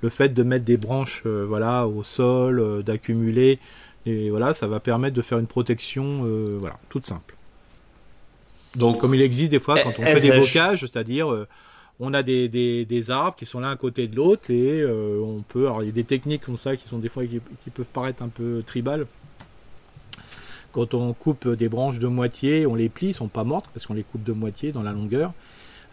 [0.00, 3.58] le fait de mettre des branches voilà au sol d'accumuler
[4.06, 6.24] et voilà ça va permettre de faire une protection
[6.58, 7.36] voilà toute simple
[8.76, 11.48] donc, comme il existe des fois quand on fait des bocages, c'est-à-dire euh,
[12.00, 15.42] on a des, des, arbres qui sont l'un à côté de l'autre et euh, on
[15.42, 15.66] peut.
[15.66, 18.22] Alors, il y a des techniques comme ça qui sont des fois qui, peuvent paraître
[18.22, 19.06] un peu tribales.
[20.72, 23.86] Quand on coupe des branches de moitié, on les plie, elles sont pas mortes parce
[23.86, 25.32] qu'on les coupe de moitié dans la longueur.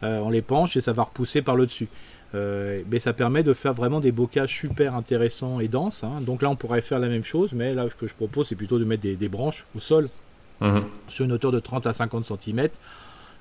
[0.04, 1.88] Euh, on les penche et ça va repousser par le dessus.
[2.34, 6.04] mais ça permet de faire vraiment des bocages super intéressants et denses.
[6.04, 6.20] Hein.
[6.22, 8.56] Donc là, on pourrait faire la même chose, mais là, ce que je propose, c'est
[8.56, 10.10] plutôt de mettre des branches au sol
[10.64, 10.84] Mhm.
[11.10, 12.70] sur une hauteur de 30 à 50 cm.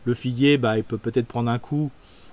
[0.05, 1.91] Le figuier, bah, il peut peut-être prendre un coup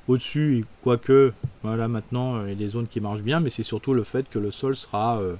[0.07, 1.33] au-dessus, quoique,
[1.63, 4.03] voilà, maintenant, euh, il y a des zones qui marchent bien, mais c'est surtout le
[4.03, 5.35] fait que le sol sera, euh,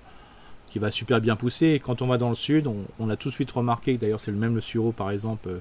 [0.70, 1.68] qui va super bien pousser.
[1.68, 2.68] Et quand on va dans le sud,
[3.00, 5.60] on, a tout de suite remarqué, d'ailleurs c'est le même le sureau par exemple, euh,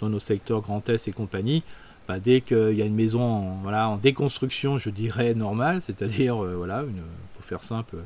[0.00, 1.62] dans nos secteurs Grand Est et compagnie,
[2.06, 6.36] bah, dès qu'il y a une maison en, voilà, en déconstruction, je dirais normale, c'est-à-dire,
[6.36, 7.02] voilà, une,
[7.34, 7.96] pour faire simple,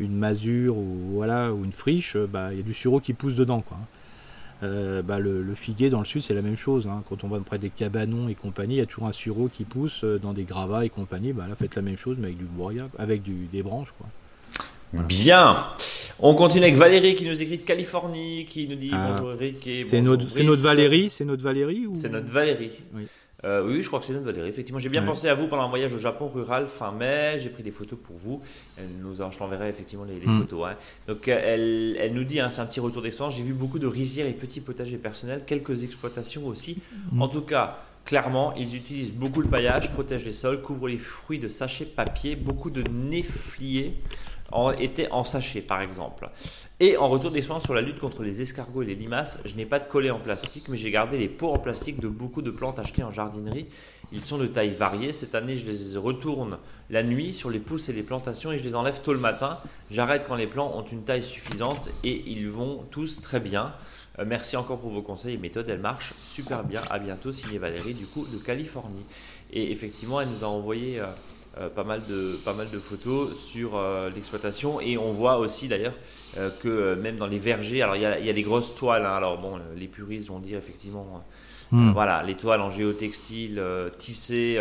[0.00, 3.36] une masure ou, voilà, ou une friche, bah, il y a du sureau qui pousse
[3.36, 3.60] dedans.
[3.60, 3.76] Quoi.
[4.64, 6.88] Euh, bah, le, figuier dans le sud c'est la même chose.
[6.88, 7.02] Hein.
[7.08, 9.64] Quand on va près des cabanons et compagnie, il y a toujours un sureau qui
[9.64, 11.32] pousse euh, dans des gravats et compagnie.
[11.32, 13.94] Bah, là, faites la même chose mais avec du bourriat, avec du, des branches.
[13.96, 14.08] Quoi.
[15.04, 15.68] Bien.
[16.18, 19.10] On continue avec Valérie qui nous écrit de Californie, qui nous dit ah.
[19.10, 21.94] bonjour Eric et C'est notre, notre, Valérie, c'est notre Valérie ou...
[21.94, 22.82] C'est notre Valérie.
[22.94, 23.06] Oui.
[23.44, 24.48] Euh, oui, je crois que c'est notre Valérie.
[24.48, 27.36] Effectivement, j'ai bien pensé à vous pendant un voyage au Japon rural fin mai.
[27.38, 28.42] J'ai pris des photos pour vous.
[28.76, 30.40] Elle nous je t'enverrai effectivement les, hmm.
[30.40, 30.68] photos.
[30.68, 30.76] Hein.
[31.06, 33.36] Donc, euh, elle, elle, nous dit, hein, c'est un petit retour d'expérience.
[33.36, 36.78] J'ai vu beaucoup de rizières et petits potagers personnels, quelques exploitations aussi.
[37.12, 37.22] Hmm.
[37.22, 41.38] En tout cas, clairement, ils utilisent beaucoup le paillage, protègent les sols, couvrent les fruits
[41.38, 43.94] de sachets papier, beaucoup de néfliers
[44.78, 46.30] était en sachet par exemple.
[46.80, 49.66] Et en retour d'expérience sur la lutte contre les escargots et les limaces, je n'ai
[49.66, 52.52] pas de collet en plastique, mais j'ai gardé les pots en plastique de beaucoup de
[52.52, 53.66] plantes achetées en jardinerie.
[54.12, 55.12] Ils sont de taille variée.
[55.12, 58.64] Cette année, je les retourne la nuit sur les pousses et les plantations et je
[58.64, 59.58] les enlève tôt le matin.
[59.90, 63.74] J'arrête quand les plants ont une taille suffisante et ils vont tous très bien.
[64.20, 65.68] Euh, merci encore pour vos conseils et méthodes.
[65.68, 66.82] Elles marchent super bien.
[66.90, 69.04] À bientôt, signé Valérie, du coup, de Californie.
[69.52, 71.00] Et effectivement, elle nous a envoyé.
[71.00, 71.06] Euh,
[71.60, 75.66] euh, pas, mal de, pas mal de photos sur euh, l'exploitation et on voit aussi
[75.66, 75.94] d'ailleurs
[76.36, 79.04] euh, que même dans les vergers, alors il y a, y a des grosses toiles,
[79.04, 79.16] hein.
[79.16, 81.24] alors bon, les puristes vont dire effectivement,
[81.72, 81.90] hmm.
[81.92, 83.62] voilà, les toiles en géotextile
[83.98, 84.60] tissées,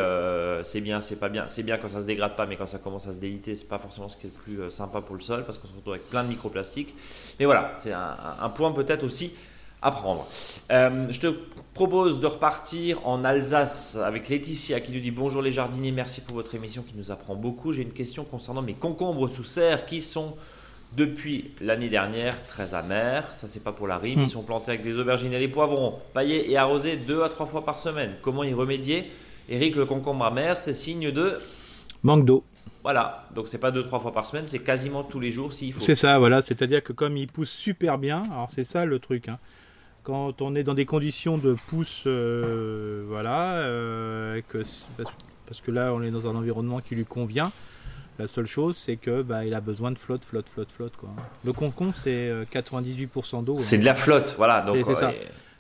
[0.64, 2.80] c'est bien, c'est pas bien, c'est bien quand ça se dégrade pas, mais quand ça
[2.80, 5.22] commence à se déliter, c'est pas forcément ce qui est le plus sympa pour le
[5.22, 6.96] sol parce qu'on se retrouve avec plein de microplastiques.
[7.40, 9.34] Mais voilà, c'est un point peut-être aussi
[9.82, 10.28] apprendre.
[10.72, 11.28] Euh, je te
[11.74, 16.36] propose de repartir en Alsace avec Laetitia qui nous dit bonjour les jardiniers, merci pour
[16.36, 17.74] votre émission qui nous apprend beaucoup.
[17.74, 20.36] J'ai une question concernant mes concombres sous serre qui sont
[20.96, 23.34] depuis l'année dernière très amers.
[23.36, 24.22] Ça c'est pas pour la rime.
[24.22, 24.30] Ils hmm.
[24.30, 27.64] sont plantés avec des aubergines et des poivrons, paillés et arrosés deux à trois fois
[27.64, 28.14] par semaine.
[28.22, 29.12] Comment y remédier?
[29.50, 31.40] Eric, le concombre amer, c'est signe de
[32.04, 32.44] manque d'eau.
[32.84, 35.74] Voilà, donc c'est pas deux trois fois par semaine, c'est quasiment tous les jours s'il
[35.74, 35.82] faut.
[35.82, 39.30] C'est ça, voilà, c'est-à-dire que comme il pousse super bien, alors c'est ça le truc.
[39.30, 39.40] Hein
[40.08, 44.60] quand on est dans des conditions de pousse, euh, voilà, euh, que,
[45.46, 47.52] parce que là on est dans un environnement qui lui convient.
[48.18, 50.96] La seule chose, c'est que bah, il a besoin de flotte, flotte, flotte, flotte.
[50.96, 51.10] Quoi.
[51.44, 53.58] Le concombre, c'est 98% euh, d'eau.
[53.58, 54.62] C'est de la flotte, voilà.
[54.62, 55.12] Donc, c'est, ça.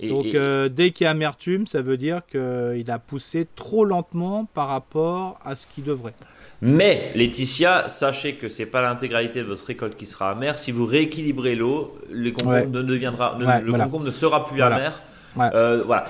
[0.02, 0.28] donc
[0.72, 5.42] dès qu'il y a amertume, ça veut dire qu'il a poussé trop lentement par rapport
[5.44, 6.16] à ce qu'il devrait.
[6.62, 10.58] Mais Laetitia, sachez que c'est pas l'intégralité de votre récolte qui sera amère.
[10.58, 15.02] Si vous rééquilibrez l'eau, le concombre ne deviendra, le concombre ne sera plus amer.
[15.40, 16.06] Euh, voilà.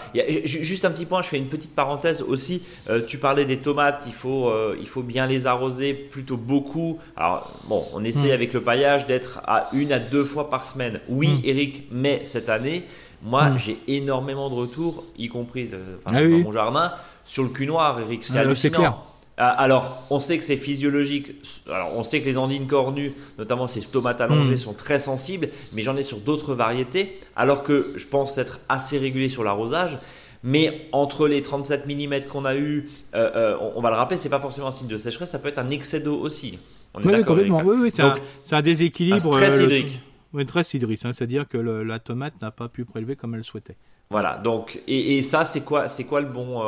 [0.45, 2.63] juste un petit point, je fais une petite parenthèse aussi.
[2.89, 6.99] Euh, tu parlais des tomates, il faut, euh, il faut bien les arroser plutôt beaucoup.
[7.15, 8.33] Alors, bon, on essaie hmm.
[8.33, 10.99] avec le paillage d'être à une à deux fois par semaine.
[11.09, 11.41] Oui, hmm.
[11.43, 12.85] Eric, mais cette année,
[13.23, 13.59] moi, hmm.
[13.59, 15.69] j'ai énormément de retours, y compris
[16.05, 16.93] ah dans mon jardin,
[17.25, 18.23] sur le cul noir, Eric.
[18.23, 19.03] C'est ah, hallucinant.
[19.39, 21.35] Ah, alors, on sait que c'est physiologique.
[21.67, 24.57] Alors, on sait que les andines cornues, notamment ces tomates allongées, hmm.
[24.57, 27.19] sont très sensibles, mais j'en ai sur d'autres variétés.
[27.35, 29.99] Alors que je pense être assez régulier sur l'arrosage.
[30.43, 34.29] Mais entre les 37 mm qu'on a eu, euh, euh, on, va le rappeler, c'est
[34.29, 36.57] pas forcément un signe de sécheresse, ça peut être un excès d'eau aussi.
[36.95, 37.61] oui, complètement.
[37.63, 39.15] Oui, oui, c'est un, déséquilibre.
[39.15, 40.01] Un stress euh, hydrique.
[40.33, 43.77] Oui, très hydrique, hein, c'est-à-dire que la tomate n'a pas pu prélever comme elle souhaitait.
[44.09, 46.61] Voilà, donc, et, et ça, c'est quoi, c'est quoi le bon.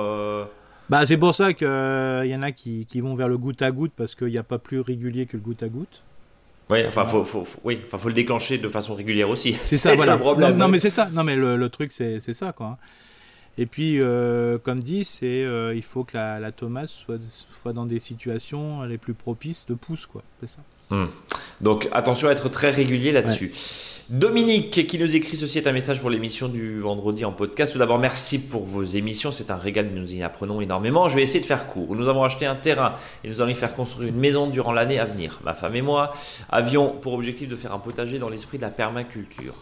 [0.90, 3.62] Bah, c'est pour ça qu'il euh, y en a qui, qui, vont vers le goutte
[3.62, 6.02] à goutte parce qu'il n'y a pas plus régulier que le goutte à goutte.
[6.70, 9.56] Oui, enfin, faut, faut, oui, enfin, faut le déclencher de façon régulière aussi.
[9.62, 10.14] C'est ça, voilà.
[10.14, 10.58] Le problème.
[10.58, 11.10] Non, mais c'est ça.
[11.12, 12.78] Non, mais le, truc, c'est ça, quoi.
[13.58, 17.20] Et puis, euh, comme dit, c'est euh, il faut que la, la tomate soit,
[17.62, 20.24] soit, dans des situations les plus propices de pousse, quoi.
[20.40, 20.60] C'est ça.
[20.90, 21.08] Hmm.
[21.62, 23.52] Donc attention à être très régulier là-dessus.
[24.10, 27.74] Dominique qui nous écrit ceci est un message pour l'émission du vendredi en podcast.
[27.74, 29.32] Tout d'abord, merci pour vos émissions.
[29.32, 31.10] C'est un régal, nous y apprenons énormément.
[31.10, 31.96] Je vais essayer de faire court.
[31.96, 34.98] Nous avons acheté un terrain et nous allons y faire construire une maison durant l'année
[34.98, 35.40] à venir.
[35.44, 36.12] Ma femme et moi
[36.50, 39.54] avions pour objectif de faire un potager dans l'esprit de la permaculture.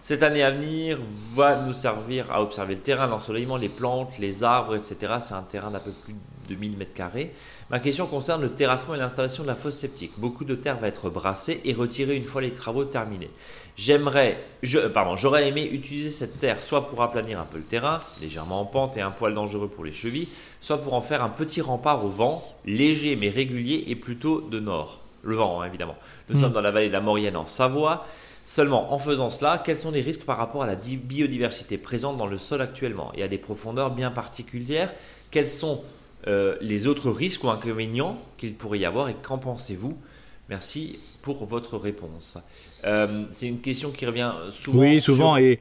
[0.00, 0.98] Cette année à venir
[1.32, 4.96] va nous servir à observer le terrain, l'ensoleillement, les plantes, les arbres, etc.
[5.20, 6.16] C'est un terrain d'à peu plus
[6.48, 7.32] de 1000 mètres carrés.
[7.70, 10.12] Ma question concerne le terrassement et l'installation de la fosse septique.
[10.18, 13.30] Beaucoup de terre va être brassée et retirée une fois les travaux terminés.
[13.76, 18.02] J'aimerais, je, pardon, j'aurais aimé utiliser cette terre soit pour aplanir un peu le terrain,
[18.20, 20.28] légèrement en pente et un poil dangereux pour les chevilles,
[20.60, 24.60] soit pour en faire un petit rempart au vent, léger mais régulier et plutôt de
[24.60, 25.00] nord.
[25.22, 25.96] Le vent, hein, évidemment.
[26.28, 26.40] Nous hmm.
[26.40, 28.06] sommes dans la vallée de la Maurienne en Savoie.
[28.44, 32.26] Seulement, en faisant cela, quels sont les risques par rapport à la biodiversité présente dans
[32.26, 33.12] le sol actuellement?
[33.14, 34.92] Et à des profondeurs bien particulières
[35.30, 35.84] Quels sont
[36.26, 39.96] euh, les autres risques ou inconvénients qu'il pourrait y avoir et qu'en pensez-vous?
[40.48, 42.38] Merci pour votre réponse.
[42.84, 44.80] Euh, c'est une question qui revient souvent.
[44.80, 45.60] Oui, souvent et,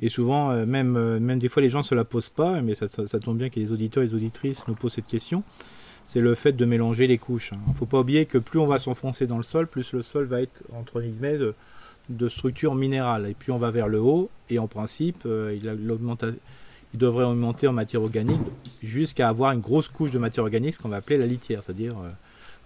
[0.00, 2.74] et souvent euh, même même des fois les gens ne se la posent pas, mais
[2.74, 5.42] ça, ça, tombe bien que les auditeurs et les auditrices nous posent cette question.
[6.08, 7.52] C'est le fait de mélanger les couches.
[7.52, 10.02] Il ne faut pas oublier que plus on va s'enfoncer dans le sol, plus le
[10.02, 11.54] sol va être entre guillemets de,
[12.08, 13.26] de structure minérale.
[13.30, 15.74] Et puis on va vers le haut, et en principe, il a
[16.92, 18.40] il devrait augmenter en matière organique
[18.82, 21.94] jusqu'à avoir une grosse couche de matière organique, ce qu'on va appeler la litière, c'est-à-dire
[21.98, 22.10] euh,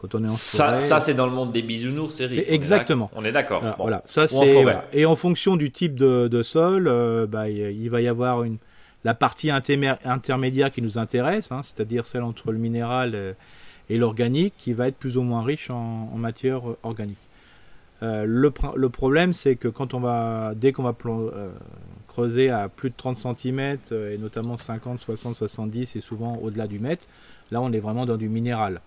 [0.00, 3.10] quand on est en ça, ça c'est dans le monde des bisounours, c'est exactement.
[3.14, 3.62] On est d'accord.
[3.78, 8.08] Voilà, ça c'est et en fonction du type de, sol, euh, bah, il va y
[8.08, 8.58] avoir une
[9.04, 13.34] la partie intermédiaire qui nous intéresse, hein, c'est-à-dire celle entre le minéral euh,
[13.88, 17.16] et l'organique, qui va être plus ou moins riche en, matière organique.
[18.00, 20.92] le, le, problème, c'est que quand on va, dès qu'on va
[22.16, 26.66] creuser à plus de 30 cm euh, et notamment 50, 60, 70 et souvent au-delà
[26.66, 27.04] du mètre,
[27.50, 28.80] là on est vraiment dans du minéral.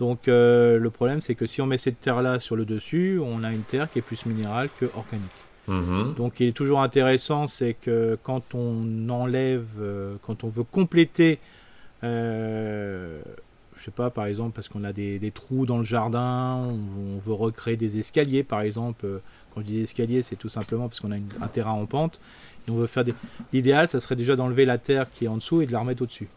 [0.00, 3.20] Donc euh, le problème c'est que si on met cette terre là sur le dessus,
[3.22, 5.28] on a une terre qui est plus minérale que organique.
[5.68, 6.14] Mhm.
[6.16, 11.38] Donc il est toujours intéressant, c'est que quand on enlève, euh, quand on veut compléter,
[12.02, 13.18] je
[13.84, 17.76] sais pas, par exemple, parce qu'on a des, trous dans le jardin, on, veut recréer
[17.76, 19.06] des escaliers, par exemple.
[19.54, 22.20] Quand je dis escalier, c'est tout simplement parce qu'on a un terrain en pente.
[22.68, 23.14] Et on veut faire des...
[23.52, 26.02] L'idéal, ça serait déjà d'enlever la terre qui est en dessous et de la remettre
[26.02, 26.28] au-dessus.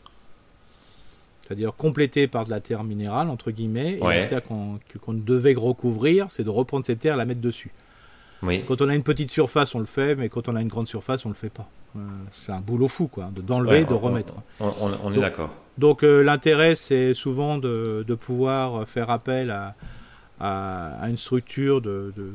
[1.46, 4.80] C'est-à-dire compléter par de la terre minérale, entre guillemets, et la terre qu'on
[5.14, 7.72] devait recouvrir, c'est de reprendre cette terre et la mettre dessus.
[8.68, 10.88] Quand on a une petite surface, on le fait, mais quand on a une grande
[10.88, 11.70] surface, on le fait pas.
[11.96, 12.00] Euh,
[12.32, 14.34] c'est un boulot fou, quoi, d'enlever, de, remettre.
[14.60, 15.52] On, est d'accord.
[15.78, 19.76] Donc euh, l'intérêt, c'est souvent de, pouvoir faire appel à,
[20.40, 22.32] à, une structure de, de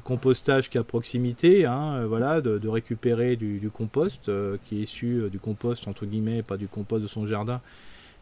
[0.00, 4.82] compostage qui est à proximité, hein, euh, voilà, de, récupérer du, compost euh, qui est
[4.82, 7.60] issu euh, du compost entre guillemets, pas du compost de son jardin,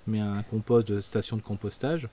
[0.07, 2.09] mais un compost de station de compostage,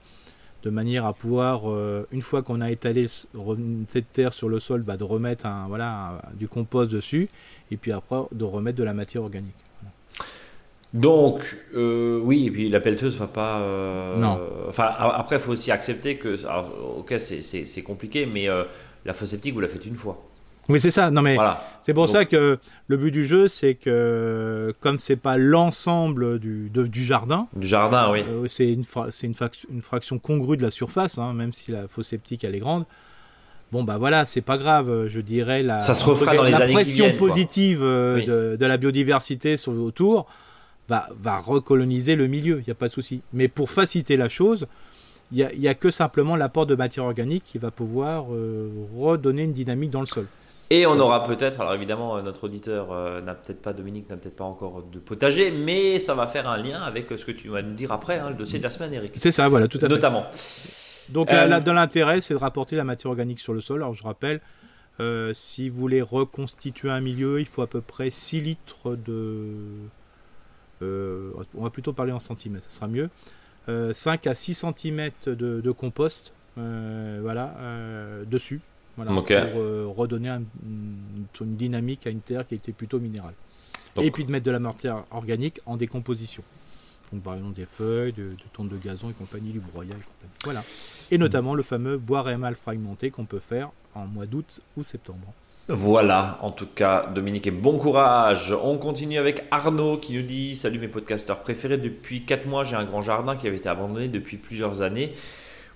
[0.64, 1.64] de manière à pouvoir,
[2.12, 6.22] une fois qu'on a étalé cette terre sur le sol, bah, de remettre un, voilà,
[6.34, 7.30] du compost dessus,
[7.72, 9.56] et puis après de remettre de la matière organique.
[10.94, 13.60] Donc, oui, et puis la pelleteuse va pas.
[14.18, 14.40] non.
[14.68, 16.38] Enfin, après, il faut aussi accepter que.
[16.98, 18.50] ok, c'est compliqué, mais
[19.08, 20.22] la fosse septique, vous la faites une fois.
[20.70, 21.10] Oui, c'est ça.
[21.12, 21.38] Non, mais
[21.84, 26.70] c'est pour ça que le but du jeu, c'est que comme c'est pas l'ensemble du,
[26.70, 28.84] du jardin, du jardin, oui, euh, c'est une,
[29.24, 29.34] une,
[29.70, 32.86] une, fraction congrue de la surface, hein, même si la fosse septique elle est grande.
[33.72, 35.80] Bon bah voilà, c'est pas grave, je dirais la.
[35.80, 40.28] Ça se refera dans les la pression positive euh, de, la biodiversité sur autour
[40.90, 43.22] va va recoloniser le milieu, il n'y a pas de souci.
[43.32, 44.68] Mais pour faciliter la chose,
[45.32, 49.52] il n'y a, que simplement l'apport de matière organique qui va pouvoir euh, redonner une
[49.52, 50.26] dynamique dans le sol.
[50.70, 54.18] Et on aura peut-être, alors évidemment, euh, notre auditeur euh, n'a peut-être pas, Dominique n'a
[54.18, 57.50] peut-être pas encore de potager, mais ça va faire un lien avec ce que tu
[57.50, 59.14] vas nous dire après, hein, le dossier de la semaine, Eric.
[59.18, 59.88] C'est ça, voilà, tout à fait.
[59.88, 60.26] Notamment.
[61.10, 63.82] Donc, là, dans l'intérêt, c'est de rapporter la matière organique sur le sol.
[63.82, 64.42] Alors, je rappelle,
[65.34, 69.54] si vous voulez reconstituer un milieu, il faut à peu près 6 litres de.
[70.82, 73.10] on va plutôt parler en centimètres, ça sera mieux.
[73.68, 78.62] 5 euh, à 6 cm de, compost euh, voilà, euh, dessus
[78.96, 83.34] voilà, pour redonner une, dynamique à une terre qui était plutôt minérale.
[83.98, 86.44] Et puis de mettre de la matière organique en décomposition.
[87.12, 89.96] Donc par exemple des feuilles, de, de de gazon et compagnie, du broyat
[90.44, 90.64] Voilà.
[91.12, 95.34] Et notamment le fameux bois rémal fragmenté qu'on peut faire en mois d'août ou septembre.
[95.70, 98.54] Voilà, en tout cas, Dominique, et bon courage.
[98.64, 101.78] On continue avec Arnaud qui nous dit Salut mes podcasteurs préférés.
[101.78, 105.14] Depuis 4 mois, j'ai un grand jardin qui avait été abandonné depuis plusieurs années.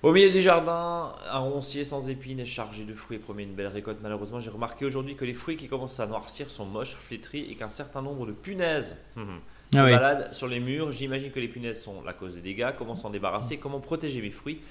[0.02, 3.66] Au milieu du jardin, un roncier sans épines et chargé de fruits promet une belle
[3.66, 3.98] récolte.
[4.02, 7.54] Malheureusement, j'ai remarqué aujourd'hui que les fruits qui commencent à noircir sont moches, flétris et
[7.54, 9.40] qu'un certain nombre de punaises hum, hum,
[9.74, 10.90] se ah baladent sur les murs.
[10.90, 12.70] J'imagine que les punaises sont la cause des dégâts.
[12.78, 13.58] Comment s'en débarrasser?
[13.58, 14.62] Comment protéger mes fruits?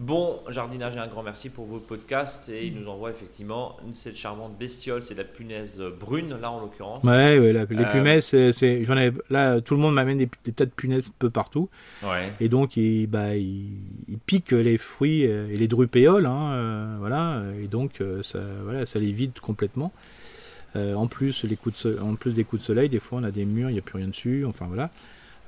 [0.00, 2.48] Bon jardinage et un grand merci pour vos podcasts.
[2.48, 7.04] Et il nous envoie effectivement cette charmante bestiole, c'est la punaise brune, là en l'occurrence.
[7.04, 10.64] Ouais, ouais les euh, punaises, c'est, j'en ai, là, tout le monde m'amène des, tas
[10.64, 11.68] de punaises peu partout.
[12.02, 12.32] Ouais.
[12.40, 13.76] Et donc, il, bah, il,
[14.24, 17.42] pique les fruits et les drupéoles, hein, euh, voilà.
[17.62, 19.92] Et donc, euh, ça, voilà, ça les vide complètement.
[20.76, 23.30] en plus, les coups de en plus des coups de soleil, des fois, on a
[23.30, 24.46] des murs, il n'y a plus rien dessus.
[24.46, 24.88] Enfin, voilà.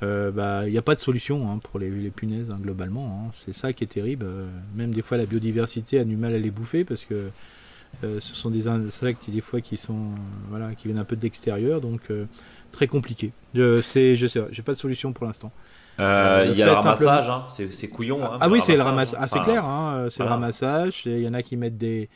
[0.02, 3.26] Euh, bah, il n'y a pas de solution hein, pour les, punaises hein, globalement.
[3.26, 3.30] Hein.
[3.32, 4.24] C'est ça qui est terrible.
[4.26, 7.28] Euh, même des fois, la biodiversité a du mal à les bouffer parce que
[8.02, 10.10] euh, ce sont des insectes des fois qui sont
[10.48, 12.00] voilà qui viennent un peu d'extérieur, donc
[12.72, 13.32] très compliqué.
[13.54, 15.52] Je sais, je sais, j'ai pas de solution pour l'instant.
[15.98, 18.18] Il y a le ramassage, c'est couillon.
[18.22, 19.20] ah oui, c'est le ramassage.
[19.22, 19.64] Ah, c'est clair,
[20.10, 21.02] c'est le ramassage.
[21.06, 22.08] Il y en a qui mettent des,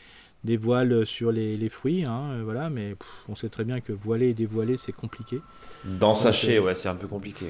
[0.42, 2.04] des voiles sur les, fruits,
[2.42, 2.96] voilà, mais
[3.28, 5.40] on sait très bien que voiler et dévoiler, c'est compliqué.
[5.86, 7.46] Dans sachet, ouais, c'est un peu compliqué.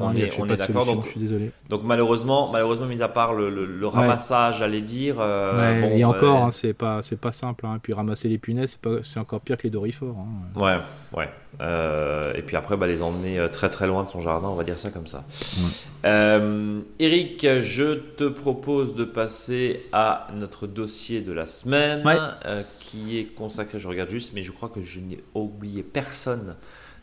[0.00, 0.86] On est, d'accord.
[0.86, 1.50] Donc, je suis désolé.
[1.68, 5.16] Donc malheureusement, malheureusement, mis à part le, ramassage, j'allais dire.
[5.18, 7.66] Euh, et encore, hein, c'est pas, c'est pas simple.
[7.66, 7.76] Hein.
[7.76, 10.16] Et puis ramasser les punaises, c'est encore pire que les dorifores.
[10.18, 10.60] Hein.
[10.60, 10.76] Ouais,
[11.16, 11.28] ouais.
[11.60, 14.54] Euh, et puis après, bah, les emmener euh, très très loin de son jardin, on
[14.54, 15.24] va dire ça comme ça.
[16.98, 22.02] Eric, je te propose de passer à notre dossier de la semaine,
[22.78, 23.78] qui est consacré.
[23.78, 26.56] Je regarde juste, mais je crois que je n'ai oublié personne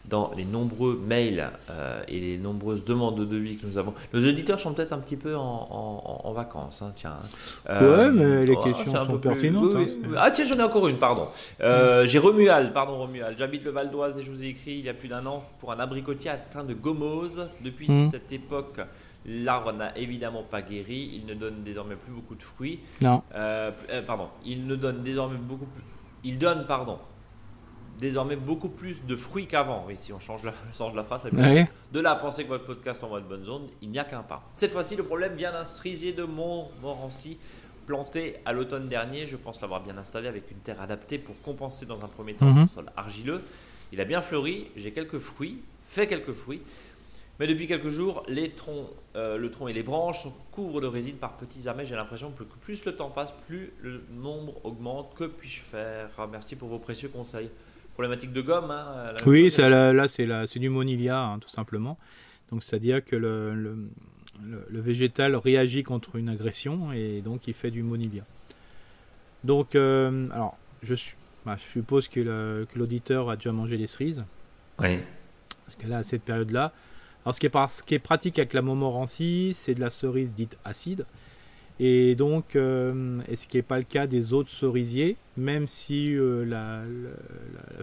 [0.10, 3.93] dans les nombreux mails euh, et les nombreuses demandes de devis que nous avons.
[4.14, 7.18] Nos auditeurs sont peut-être un petit peu en, en, vacances, hein, tiens.
[7.70, 9.74] Euh, ouais, mais les oh, questions sont pertinentes.
[9.76, 11.28] Hein, ah tiens, j'en ai encore une, pardon.
[11.62, 13.38] Euh, j'ai Romuald, pardon Romuald.
[13.38, 15.43] J'habite le Val d'Oise et je vous ai écrit il y a plus d'un an
[15.60, 17.47] pour un abricotier atteint de gomose.
[17.64, 18.10] Depuis hmm.
[18.12, 18.80] cette époque,
[19.30, 22.80] L'arbre n'a évidemment pas guéri, il ne donne désormais plus beaucoup de fruits.
[23.01, 23.22] Non.
[24.05, 25.84] pardon, il ne donne désormais beaucoup plus.
[26.24, 26.97] Il donne, pardon,
[28.00, 29.86] désormais beaucoup plus de fruits qu'avant.
[29.88, 33.04] Oui, si on change la, change la phrase, de là à penser que votre podcast
[33.04, 34.43] envoie de bonnes ondes, il n'y a qu'un pas.
[34.56, 37.38] Cette fois-ci, le problème vient d'un cerisier de Montmorency
[37.86, 39.26] planté à l'automne dernier.
[39.26, 42.48] Je pense l'avoir bien installé avec une terre adaptée pour compenser dans un premier temps
[42.48, 42.68] le mhm.
[42.68, 43.41] sol argileux.
[43.91, 46.62] Il a bien fleuri, j'ai quelques fruits, fait quelques fruits.
[47.39, 50.88] Mais depuis quelques jours, les troncs, euh, le tronc et les branches sont, couvrent de
[50.88, 51.84] résine par petits amas.
[51.84, 55.14] J'ai l'impression que plus le temps passe, plus le nombre augmente.
[55.16, 56.10] Que puis-je faire?
[56.32, 57.52] Merci pour vos précieux conseils
[57.98, 58.70] problématique de gomme.
[58.70, 61.98] Hein, oui, là, là c'est du monilia, hein, tout simplement.
[62.52, 63.56] Donc, c'est-à-dire que le,
[64.45, 68.24] le, végétal réagit contre une agression et donc il fait du monilia.
[69.43, 70.93] Donc, euh, alors, je,
[71.43, 74.24] bah, je suppose que l'auditeur a déjà mangé des cerises.
[74.78, 75.00] Oui.
[75.66, 76.74] Parce que là, à cette période-là,
[77.26, 80.36] alors ce qui, est, ce qui est pratique avec la Montmorency, c'est de la cerise
[80.36, 81.08] dite acide.
[81.80, 86.43] Et donc, euh, ce qui n'est pas le cas des autres cerisiers, même si euh,
[86.43, 86.82] la,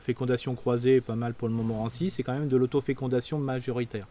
[0.00, 4.06] fécondation croisée est pas mal pour le Montmorency, c'est quand même de l'autofécondation majoritaire.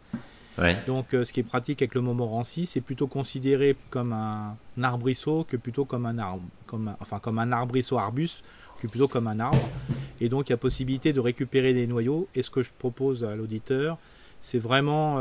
[0.88, 5.46] Donc, euh, ce qui est pratique avec le Montmorency, c'est plutôt considéré comme un, arbrisseau
[5.50, 8.46] que plutôt comme un arbre, comme enfin comme un arbrisseau arbuste
[8.80, 9.68] que plutôt comme un arbre.
[10.22, 12.28] Et donc, il y a possibilité de récupérer des noyaux.
[12.36, 13.98] Et ce que je propose à l'auditeur,
[14.42, 15.18] c'est vraiment,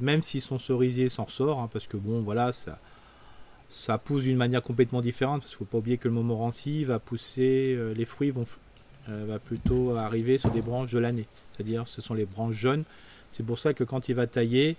[0.00, 2.78] même si son cerisier s'en sort, hein, parce que bon, voilà, ça
[3.68, 6.84] ça pousse d'une manière complètement différente parce qu'il ne faut pas oublier que le Montmorency
[6.84, 8.46] va pousser, euh, les fruits vont
[9.08, 12.84] euh, va plutôt arriver sur des branches de l'année, c'est-à-dire ce sont les branches jeunes.
[13.30, 14.76] C'est pour ça que quand il va tailler,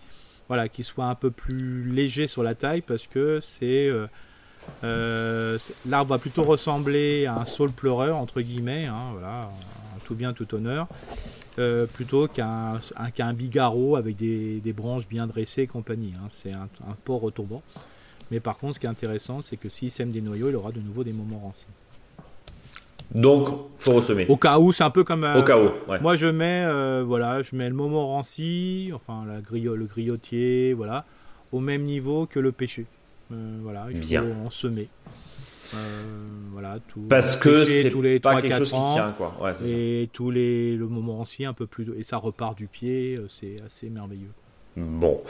[0.48, 3.90] voilà, qu'il soit un peu plus léger sur la taille parce que c'est
[4.84, 9.50] euh, l'arbre va plutôt ressembler à un saule pleureur entre guillemets, hein, voilà,
[10.04, 10.88] tout bien tout honneur,
[11.94, 12.82] plutôt qu'un
[13.16, 16.14] qu'un bigarreau avec des, branches bien dressées et compagnie.
[16.18, 16.28] Hein.
[16.30, 17.64] c'est un, un port retombant.
[18.32, 20.72] Mais par contre, ce qui est intéressant, c'est que s'il sème des noyaux, il aura
[20.72, 21.66] de nouveau des moments rancés.
[23.12, 23.48] Donc,
[23.78, 24.26] faut ressemer.
[24.28, 25.24] Au cas où, c'est un peu comme.
[25.24, 25.70] Au cas où.
[26.02, 31.06] Moi, je mets, euh, voilà, je mets le moment ranci, enfin la le grillotier, voilà,
[31.52, 32.86] au même niveau que le pêcher.
[33.32, 34.24] Euh, voilà, il Bien.
[34.24, 34.90] faut en semer.
[35.76, 35.78] Euh,
[36.54, 39.34] voilà, tout, Parce que c'est tous les pas quelque chose qui tient, quoi.
[39.66, 43.62] et tous les le moment ranci un peu plus et ça repart du pied, c'est
[43.66, 44.32] assez merveilleux.
[44.78, 45.22] Bon.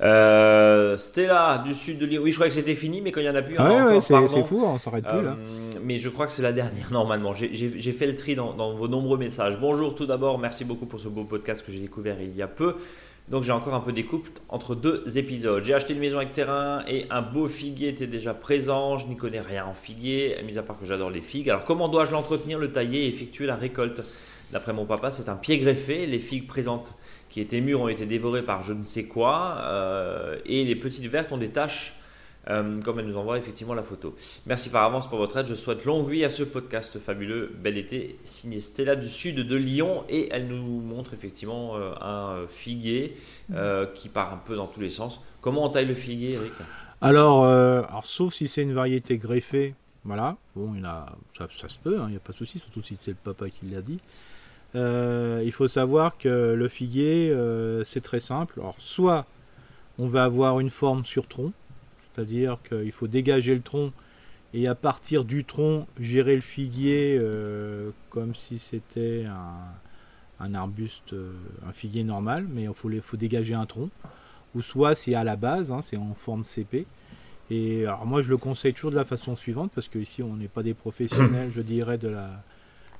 [0.00, 2.18] Euh, Stella, du sud de l'île.
[2.18, 3.56] Oui, je crois que c'était fini, mais quand il y en a plus.
[3.56, 5.36] Ouais, c'est fou, on s'arrête plus là.
[5.38, 7.32] Euh, mais je crois que c'est la dernière normalement.
[7.32, 9.58] J'ai fait le tri dans, vos nombreux messages.
[9.60, 12.48] Bonjour tout d'abord, merci beaucoup pour ce beau podcast que j'ai découvert il y a
[12.48, 12.74] peu.
[13.28, 15.64] Donc j'ai encore un peu découpe entre deux épisodes.
[15.64, 18.98] J'ai acheté une maison avec terrain et un beau figuier était déjà présent.
[18.98, 21.50] Je n'y connais rien en figuier, mis à part que j'adore les figues.
[21.50, 24.02] Alors comment dois-je l'entretenir, le tailler et effectuer la récolte?
[24.52, 26.06] D'après mon papa, c'est un pied greffé.
[26.06, 26.92] Les figues présentes
[27.36, 29.58] qui étaient mûres ont été dévorées par je ne sais quoi.
[29.60, 31.92] Euh, et les petites vertes ont des taches,
[32.48, 34.16] euh, comme elle nous envoie effectivement la photo.
[34.46, 35.46] Merci par avance pour votre aide.
[35.46, 37.54] Je souhaite longue vie à ce podcast fabuleux.
[37.62, 40.04] Bel été, signé Stella du sud de Lyon.
[40.08, 43.18] Et elle nous montre effectivement euh, un figuier
[43.94, 45.20] qui part un peu dans tous les sens.
[45.42, 46.54] Comment on taille le figuier, Eric?
[47.02, 49.74] Alors, sauf si c'est une variété greffée,
[50.06, 51.04] voilà, bon, il a,
[51.36, 53.50] ça, se peut, il hein, n'y a pas de souci, surtout si c'est le papa
[53.50, 53.98] qui l'a dit.
[54.76, 57.34] Il faut savoir que le figuier,
[57.84, 58.60] c'est très simple.
[58.60, 59.26] Alors, soit
[59.98, 61.52] on va avoir une forme sur tronc,
[62.14, 63.92] c'est-à-dire qu'il faut dégager le tronc
[64.54, 69.26] et à partir du tronc gérer le figuier euh, comme si c'était
[70.40, 71.32] un, arbuste, euh,
[71.68, 73.90] un figuier normal, mais il faut, dégager un tronc.
[74.54, 76.86] Ou soit c'est à la base, hein, c'est en forme CP.
[77.50, 80.36] Et alors moi je le conseille toujours de la façon suivante parce que ici on
[80.36, 82.42] n'est pas des professionnels, je dirais de la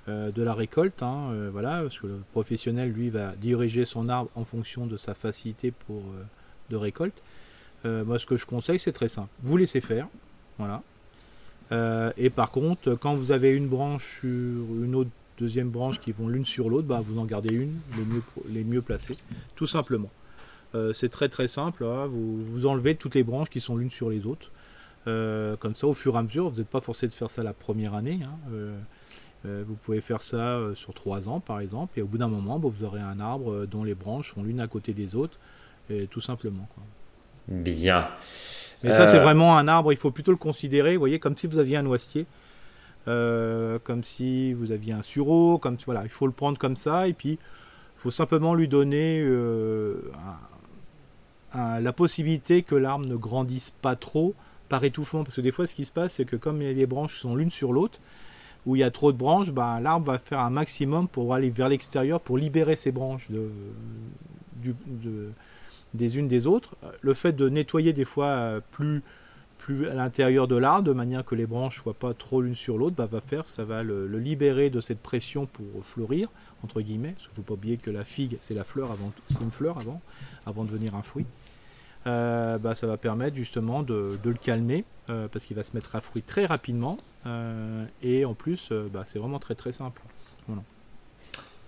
[0.09, 4.31] euh, de la récolte, hein, voilà, parce que le professionnel lui va diriger son arbre
[4.35, 6.03] en fonction de sa facilité pour
[6.71, 7.23] de récolte.
[7.85, 10.09] moi ce que je conseille c'est très simple, vous laissez faire,
[10.59, 10.83] voilà,
[11.73, 16.13] euh, et par contre, quand vous avez une branche sur une autre deuxième branche qui
[16.13, 17.75] vont l'une sur l'autre, bah, vous en gardez une,
[18.49, 19.19] les mieux, placées,
[19.55, 20.11] tout simplement.
[20.75, 22.07] Euh, c'est très très simple, hein.
[22.07, 24.51] vous, enlevez toutes les branches qui sont l'une sur les autres.
[25.07, 27.43] Euh, comme ça, au fur et à mesure, vous n'êtes pas forcé de faire ça
[27.43, 28.21] la première année.
[28.25, 28.51] Hein.
[29.67, 32.69] Vous pouvez faire ça sur trois ans, par exemple, et au bout d'un moment, bah,
[32.73, 35.39] vous aurez un arbre dont les branches sont l'une à côté des autres,
[35.91, 36.69] et tout simplement.
[37.49, 38.09] Bien.
[38.83, 39.23] Mais ça, c'est euh.
[39.23, 41.83] vraiment un arbre, il faut plutôt le considérer, vous voyez, comme si vous aviez un
[41.83, 42.27] noisetier.
[43.09, 47.07] Euh, comme si vous aviez un sureau, comme voilà, il faut le prendre comme ça
[47.07, 47.39] et puis il
[47.99, 50.11] faut simplement lui donner euh,
[51.55, 54.35] la possibilité que l'arbre ne grandisse pas trop
[54.69, 57.21] par étouffement parce que des fois ce qui se passe c'est que comme les branches
[57.21, 58.01] sont l'une sur l'autre
[58.67, 61.51] où il y a trop de branches, ben, l'arbre va faire un maximum pour aller
[61.51, 63.49] vers l'extérieur pour libérer ses branches de,
[64.65, 65.31] de,
[65.95, 66.77] des unes des autres.
[67.01, 69.03] Le fait de nettoyer des fois euh, plus,
[69.89, 72.97] à l'intérieur de l'arbre, de manière que les branches soient pas trop l'une sur l'autre,
[72.97, 76.29] bah, va faire, ça va le, libérer de cette pression pour fleurir,
[76.63, 77.15] entre guillemets.
[77.19, 79.79] Qu'il ne faut pas oublier que la figue, c'est la fleur avant, c'est une fleur
[79.79, 80.01] avant,
[80.45, 81.27] avant de devenir un fruit.
[82.07, 85.95] Euh, bah, ça va permettre justement de, le calmer euh, parce qu'il va se mettre
[85.97, 86.99] à fruit très rapidement
[88.05, 90.01] et en plus bah, c'est vraiment très très simple.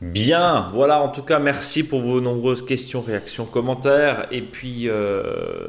[0.00, 5.64] Bien, voilà, en tout cas, merci pour vos nombreuses questions, réactions, commentaires, et puis euh,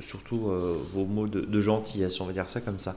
[0.00, 2.96] surtout euh, vos mots de, gentillesse, on va dire ça comme ça.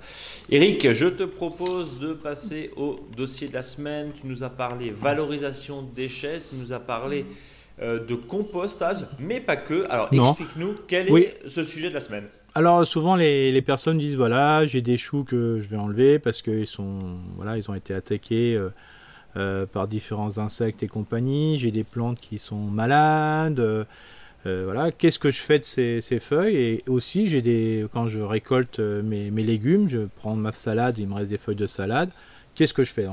[0.50, 4.12] Eric, je te propose de passer au dossier de la semaine.
[4.22, 7.34] Tu nous as parlé valorisation de déchets, tu nous as parlé euh,
[7.82, 9.86] de compostage, mais pas que.
[9.90, 12.26] Alors, explique-nous quel est ce sujet de la semaine.
[12.56, 16.66] Alors souvent les, personnes disent voilà j'ai des choux que je vais enlever parce qu'ils
[16.66, 16.98] sont
[17.38, 18.60] voilà ils ont été attaqués
[19.38, 21.60] euh, par différents insectes et compagnie.
[21.60, 23.60] J'ai des plantes qui sont malades.
[23.60, 23.84] Euh,
[24.48, 26.56] euh, voilà, qu'est-ce que je fais de ces, feuilles?
[26.56, 31.14] Et aussi, j'ai des, quand je récolte mes, légumes, je prends ma salade, il me
[31.14, 32.10] reste des feuilles de salade.
[32.56, 33.06] Qu'est-ce que je fais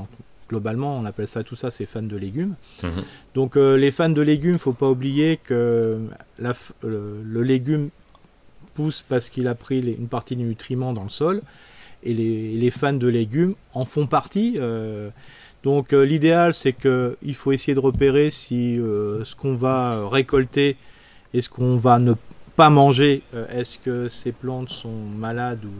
[0.49, 2.55] Globalement, on appelle ça tout ça, c'est fans de légumes.
[2.83, 3.03] Mhm.
[3.35, 5.99] Donc, les fans de légumes, faut pas oublier que
[6.39, 7.89] le, légume
[8.73, 11.41] pousse parce qu'il a pris une partie des nutriments dans le sol,
[12.03, 14.57] et les, fans de légumes en font partie.
[15.63, 20.77] Donc euh, l'idéal c'est qu'il faut essayer de repérer si euh, ce qu'on va récolter
[21.33, 22.13] et ce qu'on va ne
[22.55, 25.73] pas manger, euh, est-ce que ces plantes sont malades ou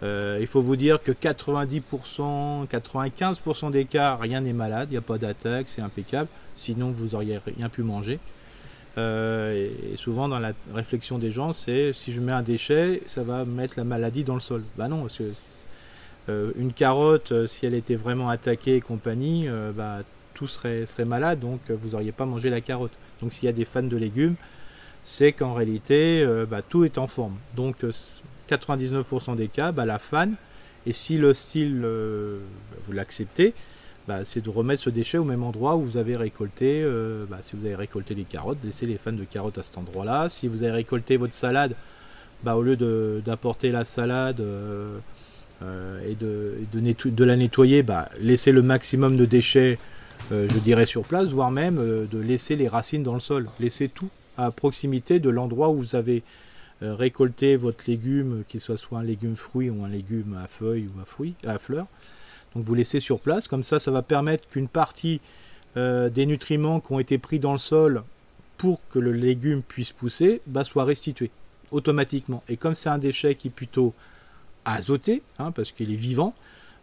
[0.00, 0.38] pas.
[0.40, 5.02] il faut vous dire que 90%, 95% des cas, rien n'est malade, il n'y a
[5.02, 6.28] pas d'attaque, c'est impeccable.
[6.54, 8.18] Sinon, vous auriez rien pu manger.
[8.96, 13.44] et souvent, dans la réflexion des gens, c'est si je mets un déchet, ça va
[13.44, 14.62] mettre la maladie dans le sol.
[14.76, 15.32] Bah non, parce que
[16.28, 19.98] euh, une carotte, euh, si elle était vraiment attaquée et compagnie, euh, bah,
[20.34, 22.92] tout serait, serait malade, donc vous n'auriez pas mangé la carotte.
[23.22, 24.34] Donc s'il y a des fans de légumes,
[25.02, 27.36] c'est qu'en réalité, bah, tout est en forme.
[27.54, 27.76] Donc
[28.48, 30.34] 99% des cas, bah, la fan,
[30.86, 31.84] et si le style,
[32.86, 33.54] vous l'acceptez,
[34.22, 36.86] c'est de remettre ce déchet au même endroit où vous avez récolté,
[37.42, 40.28] si vous avez récolté les carottes, laissez les fans de carottes à cet endroit-là.
[40.28, 41.74] Si vous avez récolté votre salade,
[42.54, 42.76] au lieu
[43.24, 44.98] d'apporter la salade euh,
[46.08, 49.78] et de, la nettoyer, bah, laisser le maximum de déchets,
[50.32, 53.48] euh, je dirais, sur place, voire même euh, de laisser les racines dans le sol.
[53.58, 56.22] Laisser tout à proximité de l'endroit où vous avez
[56.82, 61.00] récolté votre légume, qu'il soit soit un légume fruit ou un légume à feuilles ou
[61.00, 61.86] à fruits, à fleurs.
[62.54, 65.20] Donc vous laissez sur place, comme ça, ça va permettre qu'une partie
[65.74, 68.02] des nutriments qui ont été pris dans le sol
[68.56, 71.30] pour que le légume puisse pousser, bah, soit restitué
[71.70, 72.42] automatiquement.
[72.48, 73.94] Et comme c'est un déchet qui est plutôt
[74.64, 76.34] azoté, hein, parce qu'il est vivant.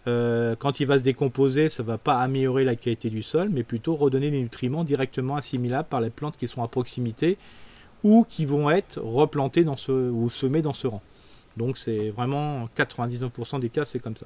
[0.05, 3.49] Euh, quand il va se décomposer, ça ne va pas améliorer la qualité du sol,
[3.51, 7.37] mais plutôt redonner des nutriments directement assimilables par les plantes qui sont à proximité
[8.03, 11.01] ou qui vont être replantées dans ce, ou semées dans ce rang.
[11.57, 14.25] Donc c'est vraiment 99% des cas, c'est comme ça.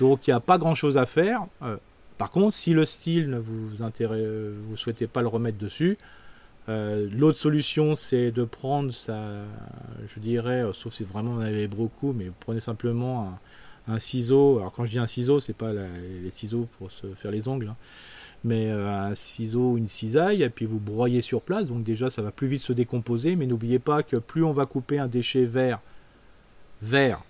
[0.00, 1.46] Donc il n'y a pas grand chose à faire.
[1.62, 1.76] Euh,
[2.16, 4.26] par contre, si le style ne vous intéresse,
[4.68, 5.98] vous souhaitez pas le remettre dessus,
[6.68, 9.18] L'autre solution, c'est de prendre ça,
[10.14, 13.38] je dirais, sauf si vraiment on avait beaucoup, mais prenez simplement
[13.86, 14.58] un, ciseau.
[14.58, 17.68] Alors quand je dis un ciseau, c'est pas les ciseaux pour se faire les ongles.
[17.68, 17.76] Hein
[18.44, 22.10] mais euh, un ciseau ou une cisaille, et puis vous broyez sur place, donc déjà
[22.10, 25.08] ça va plus vite se décomposer, mais n'oubliez pas que plus on va couper un
[25.08, 25.80] déchet vert,
[26.82, 27.22] vert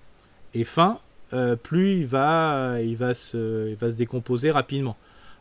[0.55, 0.99] et fin,
[1.33, 4.97] euh, plus il va, il, va se, il va se décomposer rapidement.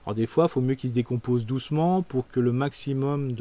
[0.06, 3.36] Alors des fois, il faut mieux qu'il se décompose doucement pour que le maximum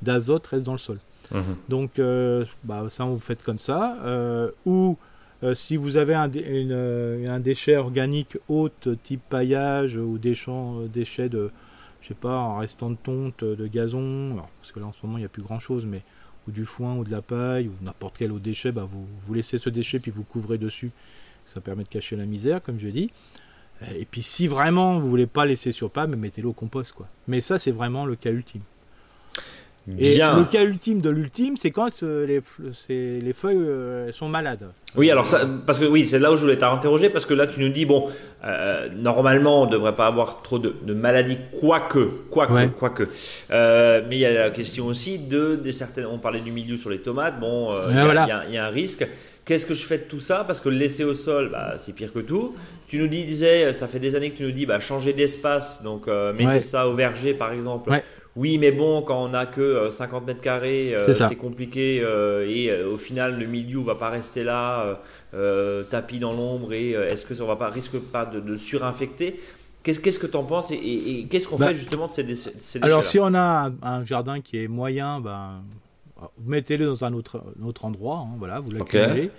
[0.00, 0.98] d'azote reste dans le sol.
[1.30, 1.40] Mmh.
[1.68, 3.98] Donc euh, bah, ça, vous faites comme ça.
[4.64, 4.96] ou
[5.44, 11.28] euh, si vous avez un, euh, un, déchet organique haute type paillage ou euh, déchets
[11.28, 11.50] de,
[12.00, 15.16] je sais pas, en restant de tonte, de gazon, parce que là en ce moment
[15.16, 16.02] il n'y a plus grand chose, mais
[16.48, 19.34] ou du foin ou de la paille ou n'importe quel autre déchet, bah, vous, vous
[19.34, 20.90] laissez ce déchet puis vous couvrez dessus.
[21.46, 23.10] Ça permet de cacher la misère, comme je dit.
[23.94, 27.06] Et puis si vraiment vous voulez pas laisser sur pas, mettez-le au compost quoi.
[27.28, 28.62] Mais ça c'est vraiment le cas ultime.
[29.98, 32.42] Et le cas ultime de l'ultime, c'est quand les,
[32.88, 34.68] les, feuilles euh, sont malades.
[34.96, 37.46] Oui, alors ça, parce que oui, c'est là où je voulais t'interroger, parce que là
[37.46, 38.08] tu nous dis, bon,
[38.44, 43.08] euh, normalement on ne devrait pas avoir trop de, maladies, quoique, quoique, quoique.
[43.50, 46.76] Euh, mais il y a la question aussi de, de certaines, on parlait du milieu
[46.76, 49.06] sur les tomates, bon, il y, a un risque.
[49.44, 50.44] Qu'est-ce que je fais de tout ça?
[50.46, 52.54] Parce que le laisser au sol, bah, c'est pire que tout.
[52.86, 56.06] Tu nous disais, ça fait des années que tu nous dis, bah, changer d'espace, donc
[56.36, 57.90] mettez ça au verger par exemple.
[58.38, 62.48] Oui, mais bon, quand on n'a que 50 euh, mètres carrés, euh, c'est compliqué euh,
[62.48, 65.00] et au final, le milieu va pas rester là,
[65.90, 69.40] tapis dans l'ombre et est-ce que ça va pas risque pas de, surinfecter?
[69.82, 73.02] Qu'est-ce que tu en penses et, qu'est-ce qu'on bah, fait justement de ces, déchets Alors,
[73.02, 75.64] si on a un, jardin qui est moyen, ben,
[76.46, 79.32] mettez-le dans un autre, autre endroit, hein, voilà, vous l'accumulez.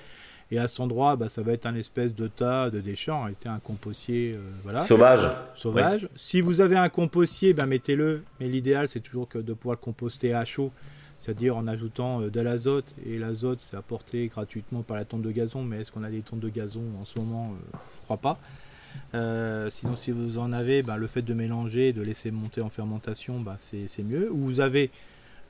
[0.51, 3.21] Et à cet endroit, bah, ça va être un espèce de tas de déchets, en
[3.21, 4.83] réalité un compostier euh, voilà.
[4.83, 5.29] sauvage.
[5.55, 6.09] sauvage.
[6.15, 8.23] Si vous avez un compostier, bah, mettez-le.
[8.39, 10.71] Mais l'idéal, c'est toujours que de pouvoir le composter à chaud,
[11.19, 12.95] c'est-à-dire en ajoutant euh, de l'azote.
[13.05, 15.63] Et l'azote, c'est apporté gratuitement par la tonte de gazon.
[15.63, 17.51] Mais est-ce qu'on a des tontes de gazon en ce moment?
[17.51, 18.39] Euh, Je ne crois pas.
[19.69, 23.39] sinon, si vous en avez, bah, le fait de mélanger, de laisser monter en fermentation,
[23.39, 24.31] bah, c'est mieux.
[24.31, 24.89] Ou vous avez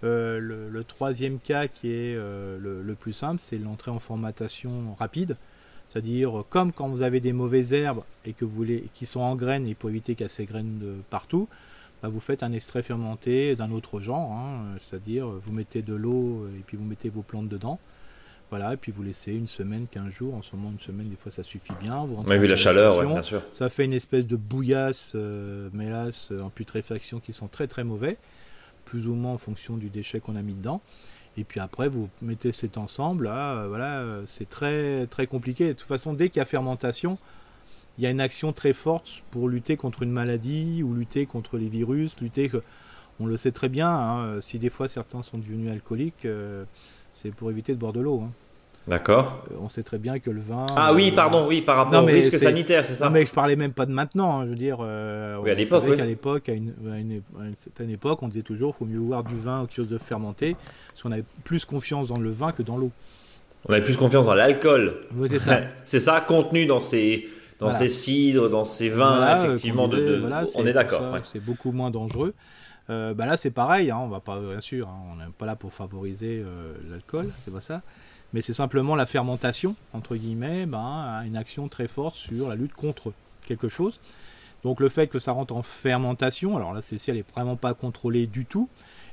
[0.03, 5.35] euh, le, troisième cas qui est euh, le, plus simple, c'est l'entrée en formatation rapide.
[5.89, 9.35] C'est-à-dire, comme quand vous avez des mauvaises herbes et que vous voulez, qui sont en
[9.35, 11.47] graines et pour éviter qu'elles s'égrènent de partout,
[12.01, 14.31] bah, vous faites un extrait fermenté d'un autre genre.
[14.31, 14.77] Hein.
[14.87, 17.79] c'est-à-dire, vous mettez de l'eau et puis vous mettez vos plantes dedans.
[18.51, 20.33] Voilà, et puis vous laissez une semaine, 15 jours.
[20.33, 22.05] En ce moment, une semaine, des fois, ça suffit bien.
[22.05, 23.43] Vous vu la chaleur, bien sûr.
[23.53, 28.17] Ça fait une espèce de bouillasse, euh, mélasse en putréfaction qui sont très très mauvais
[28.89, 30.81] plus ou moins en fonction du déchet qu'on a mis dedans.
[31.37, 35.67] Et puis après, vous mettez cet ensemble, euh, voilà, euh, c'est très très compliqué.
[35.67, 37.19] De toute façon, dès qu'il y a fermentation,
[37.97, 41.57] il y a une action très forte pour lutter contre une maladie ou lutter contre
[41.57, 42.49] les virus, lutter.
[43.19, 46.65] On le sait très bien, hein, si des fois certains sont devenus alcooliques, euh,
[47.13, 48.21] c'est pour éviter de boire de l'eau.
[48.21, 48.31] Hein.
[48.89, 49.43] D'accord.
[49.51, 50.65] Euh, on sait très bien que le vin.
[50.75, 53.55] Ah oui, pardon, oui, par rapport au risque sanitaire, c'est ça Non, mais je parlais
[53.55, 54.39] même pas de maintenant.
[54.39, 54.79] Hein, je veux dire.
[54.81, 55.83] Euh, oui, à l'époque.
[55.87, 56.01] Oui.
[56.01, 56.73] À l'époque, à, une,
[57.63, 59.99] certaine époque, on disait toujours qu'il faut mieux boire du vin ou quelque chose de
[59.99, 60.55] fermenté,
[60.89, 62.91] parce qu'on avait plus confiance dans le vin que dans l'eau.
[63.67, 64.95] On avait plus confiance dans l'alcool.
[65.15, 65.59] Oui, c'est ça.
[65.85, 67.29] c'est ça, contenu dans ces
[67.59, 69.87] dans ces cidres, dans ces vins, effectivement.
[69.87, 70.23] de,
[70.55, 71.15] on est d'accord.
[71.31, 72.33] C'est beaucoup moins dangereux.
[72.89, 73.91] Euh, bah là, c'est pareil.
[73.91, 76.43] Hein, on va pas, bien sûr, hein, on n'est pas là pour favoriser
[76.89, 77.83] l'alcool, c'est pas ça
[78.33, 82.73] mais c'est simplement la fermentation, entre guillemets, ben, une action très forte sur la lutte
[82.73, 83.13] contre
[83.45, 83.99] quelque chose.
[84.63, 87.73] Donc le fait que ça rentre en fermentation, alors là celle-ci elle n'est vraiment pas
[87.73, 88.69] contrôlée du tout,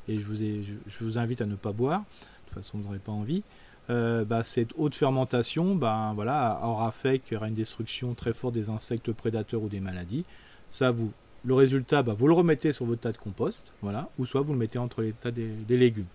[0.09, 2.05] et je vous, je, invite à ne pas boire, de
[2.53, 3.43] toute façon vous n'aurez pas envie.
[3.89, 8.35] Euh, bah, cette haute fermentation ben, voilà, aura fait qu'il y aura une destruction très
[8.35, 10.25] forte des insectes prédateurs ou des maladies.
[10.71, 11.13] Ça, vous,
[11.45, 14.53] le résultat, bah, vous le remettez sur votre tas de compost, voilà, ou soit vous
[14.53, 16.07] le mettez entre les tas des légumes.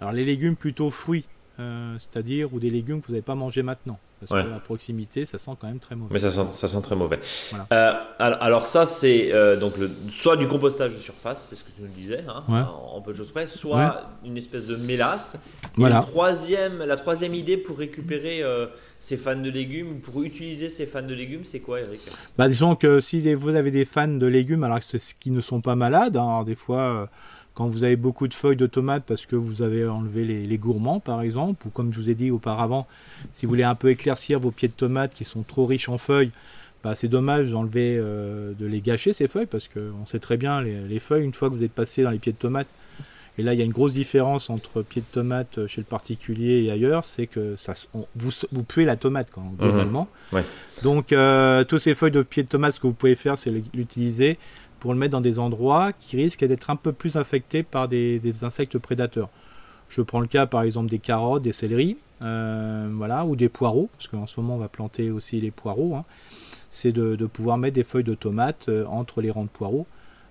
[0.00, 1.24] Alors les légumes plutôt fruits,
[1.60, 3.98] euh, c'est-à-dire ou des légumes que vous n'avez pas mangé maintenant.
[4.20, 6.12] Parce que à proximité, ça sent quand même très mauvais.
[6.12, 7.20] Mais ça sent, ça sent très mauvais.
[7.72, 11.70] Euh, alors ça, c'est euh, donc le, soit du compostage de surface, c'est ce que
[11.70, 15.36] tu nous disais, hein, en, peu de choses près, soit une espèce de mélasse.
[15.76, 16.00] Voilà.
[16.00, 18.42] troisième, la troisième idée pour récupérer
[18.98, 22.00] ces fans de légumes, pour utiliser ces fans de légumes, c'est quoi, Eric?
[22.38, 24.80] Bah, Disons que si vous avez des fans de légumes, alors
[25.20, 27.08] qui ne sont pas malades, hein, alors des fois
[27.54, 31.00] quand vous avez beaucoup de feuilles de tomates parce que vous avez enlevé les, gourmands
[31.00, 32.86] par exemple, ou comme je vous ai dit auparavant,
[33.30, 35.98] si vous voulez un peu éclaircir vos pieds de tomates qui sont trop riches en
[35.98, 36.32] feuilles,
[36.82, 40.60] bah, c'est dommage d'enlever, euh, de les gâcher ces feuilles parce qu'on sait très bien
[40.60, 42.68] les, feuilles, une fois que vous êtes passé dans les pieds de tomates,
[43.38, 46.64] et là il y a une grosse différence entre pieds de tomate chez le particulier
[46.64, 47.74] et ailleurs, c'est que ça,
[48.16, 49.56] vous, vous puez la tomate quand, mhm.
[49.58, 50.08] globalement.
[50.82, 53.52] Donc euh, toutes ces feuilles de pieds de tomate, ce que vous pouvez faire, c'est
[53.72, 54.38] l'utiliser
[54.84, 58.20] pour le mettre dans des endroits qui risquent d'être un peu plus affectés par des,
[58.44, 59.30] insectes prédateurs.
[59.88, 63.88] Je prends le cas par exemple des carottes, des céleris, euh, voilà, ou des poireaux,
[63.94, 65.94] parce qu'en ce moment on va planter aussi les poireaux.
[65.94, 66.04] Hein.
[66.68, 69.86] C'est de, pouvoir mettre des feuilles de tomates entre les rangs de poireaux.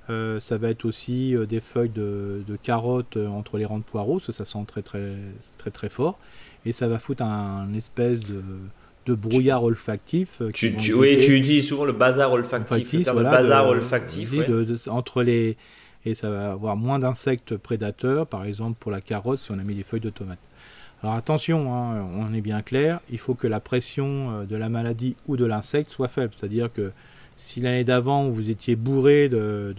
[0.07, 4.45] Ça va être aussi des feuilles de, carottes entre les rangs de poireaux, parce ça
[4.45, 5.15] sent très très
[5.57, 6.19] très très fort,
[6.63, 8.43] et ça va foutre un espèce de
[9.05, 10.41] de brouillard olfactif.
[10.41, 14.33] Euh, tu, oui, tu utilises souvent le bazar olfactif, le bazar olfactif.
[14.87, 15.57] entre les
[16.05, 19.63] et ça va avoir moins d'insectes prédateurs, par exemple pour la carotte si on a
[19.63, 20.39] mis des feuilles de tomate.
[21.01, 24.69] Alors attention, hein, on est bien clair, il faut que la pression euh, de la
[24.69, 26.33] maladie ou de l'insecte soit faible.
[26.33, 26.91] C'est-à-dire que
[27.35, 29.73] si l'année d'avant vous étiez bourré de,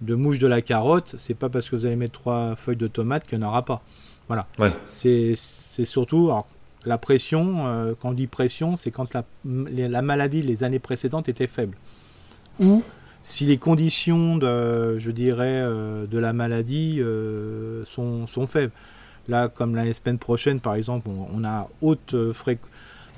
[0.00, 2.86] de, mouches de la carotte, c'est pas parce que vous allez mettre trois feuilles de
[2.86, 3.82] tomate qu'il n'y en aura pas.
[4.26, 4.46] Voilà.
[4.86, 5.34] C'est
[5.84, 6.30] surtout,
[6.88, 11.28] la pression, euh, quand on dit pression, c'est quand la, la, maladie les années précédentes
[11.28, 11.76] était faible.
[12.60, 12.82] Ou
[13.22, 18.72] si les conditions de, je dirais, euh, de la maladie euh, sont, faibles.
[19.28, 22.14] Là, comme l'année semaine prochaine, par exemple, on, a haute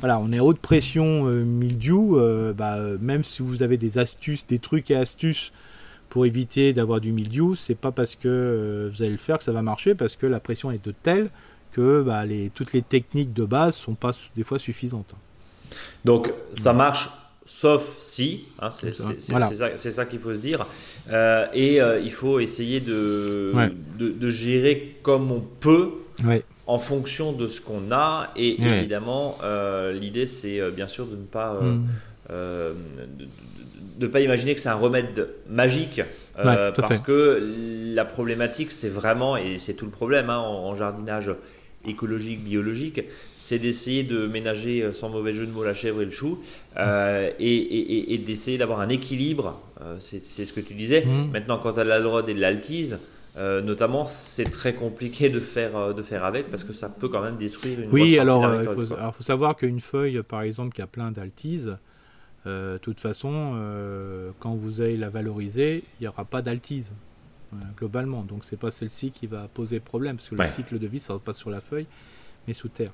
[0.03, 2.19] on est haute pression mildiou.
[2.57, 5.53] Bah, même si vous avez des astuces, des trucs et astuces
[6.09, 9.53] pour éviter d'avoir du mildiou, c'est pas parce que vous allez le faire que ça
[9.53, 11.31] va marcher, parce que la pression est de telle
[11.73, 15.15] que bah, les, toutes les techniques de base sont pas des fois suffisantes.
[16.05, 17.09] Donc ça marche
[17.51, 20.67] sauf si, hein, c'est ça, qu'il faut se dire,
[21.11, 23.53] euh, et euh, il faut essayer de,
[23.99, 25.91] de, gérer comme on peut
[26.69, 31.25] en fonction de ce qu'on a, et évidemment euh, l'idée c'est bien sûr de ne
[31.25, 31.61] pas...
[31.61, 31.89] Mm.
[33.99, 36.03] de, pas imaginer que c'est un remède magique
[36.37, 41.33] parce que la problématique c'est vraiment et c'est tout le problème hein, en, jardinage
[41.87, 43.03] écologique, biologique,
[43.35, 46.39] c'est d'essayer de ménager, euh, sans mauvais jeu de mots, la chèvre et le chou,
[46.77, 49.61] euh, et, d'essayer d'avoir un équilibre.
[49.81, 51.05] Euh, c'est ce que tu disais.
[51.05, 51.31] Mmh.
[51.33, 52.99] Maintenant, quand as de la droite et de l'altise,
[53.37, 57.39] notamment, c'est très compliqué de faire, de faire avec parce que ça peut quand même
[57.39, 61.11] détruire une Oui, alors il faut, faut, savoir qu'une feuille, par exemple, qui a plein
[61.11, 61.79] d'altise,
[62.45, 63.55] de toute façon,
[64.41, 66.91] quand vous allez la valoriser, il n'y aura pas d'altise
[67.77, 68.23] globalement.
[68.23, 71.17] Donc c'est pas celle-ci qui va poser problème, parce que le cycle de vie, ça
[71.25, 71.87] passe sur la feuille,
[72.47, 72.93] mais sous terre.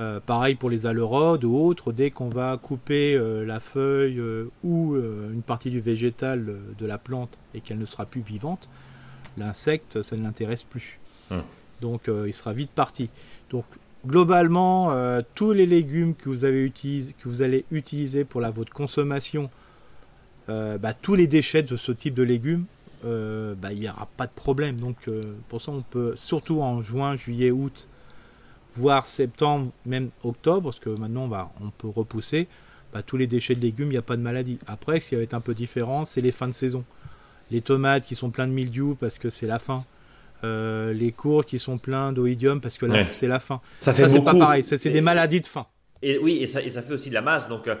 [0.00, 4.48] Euh, pareil pour les alerodes ou autres, dès qu'on va couper euh, la feuille euh,
[4.62, 6.46] ou une partie du végétal
[6.78, 8.68] de la plante et qu'elle ne sera plus vivante,
[9.36, 11.00] l'insecte, ça ne l'intéresse plus.
[11.30, 11.42] Hum.
[11.80, 13.08] Donc il sera vite parti.
[13.50, 13.64] Donc
[14.06, 14.92] globalement,
[15.34, 19.48] tous les légumes que vous, avez utilisé, que vous allez utiliser pour la, votre consommation,
[20.48, 22.64] bah, tous les déchets de ce type de légumes,
[23.04, 24.76] euh, bah, il n'y aura pas de problème.
[24.80, 27.88] Donc euh, pour ça, on peut, surtout en juin, juillet, août,
[28.74, 32.48] voire septembre, même octobre, parce que maintenant on, va, on peut repousser,
[32.92, 34.58] bah, tous les déchets de légumes, il n'y a pas de maladie.
[34.66, 36.84] Après, ce qui va être un peu différent, c'est les fins de saison.
[37.50, 39.84] Les tomates qui sont pleins de mildiou parce que c'est la fin.
[40.44, 43.60] Euh, les cours qui sont pleins d'oïdium parce que c'est la fin.
[43.78, 45.66] Ça fait c'est pas pareil, c'est des maladies de faim.
[46.02, 47.48] Et oui, et ça, et ça fait aussi de la masse.
[47.48, 47.76] Donc euh,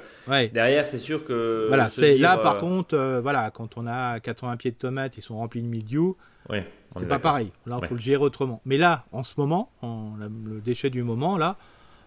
[0.52, 1.66] derrière, c'est sûr que.
[1.68, 5.16] Voilà, c'est là par euh, contre, euh, voilà, quand on a 80 pieds de tomates,
[5.16, 6.16] ils sont remplis de mildiou.
[6.48, 7.52] Ouais, c'est pas pareil.
[7.66, 8.60] Là, il faut le gérer autrement.
[8.64, 11.56] Mais là, en ce moment, en, le déchet du moment, là,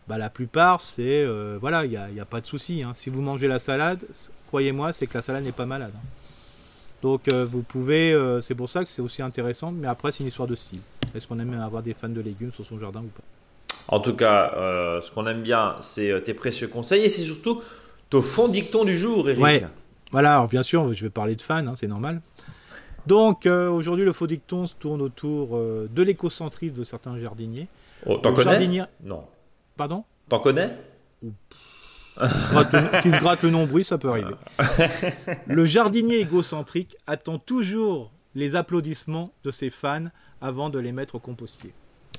[0.07, 1.25] bah, la plupart, c'est
[1.59, 2.83] voilà, il n'y a, a, pas de souci.
[2.83, 2.91] Hein.
[2.93, 3.99] Si vous mangez la salade,
[4.47, 5.93] croyez-moi, c'est que la salade n'est pas malade.
[5.95, 6.07] Hein.
[7.01, 9.71] Donc vous pouvez, c'est pour ça que c'est aussi intéressant.
[9.71, 10.81] Mais après, c'est une histoire de style.
[11.15, 13.23] Est-ce qu'on aime avoir des fans de légumes sur son jardin ou pas?
[13.87, 17.23] En tout cas, euh, ce qu'on aime bien, c'est euh, tes précieux conseils et c'est
[17.23, 17.61] surtout
[18.09, 19.43] ton fond dicton du jour, Eric.
[19.43, 19.65] Ouais.
[20.11, 22.21] Voilà, alors bien sûr, je vais parler de fans, hein, c'est normal.
[23.07, 27.67] Donc euh, aujourd'hui, le faux dicton se tourne autour de l'écocentrisme de certains jardiniers.
[28.05, 29.23] Oh, T'en connais Non.
[29.77, 30.03] Pardon?
[30.29, 30.69] T'en connais?
[33.01, 34.35] Qui se gratte le nombril, ça peut arriver.
[35.47, 40.05] le jardinier égocentrique attend toujours les applaudissements de ses fans
[40.41, 41.73] avant de les mettre au compostier.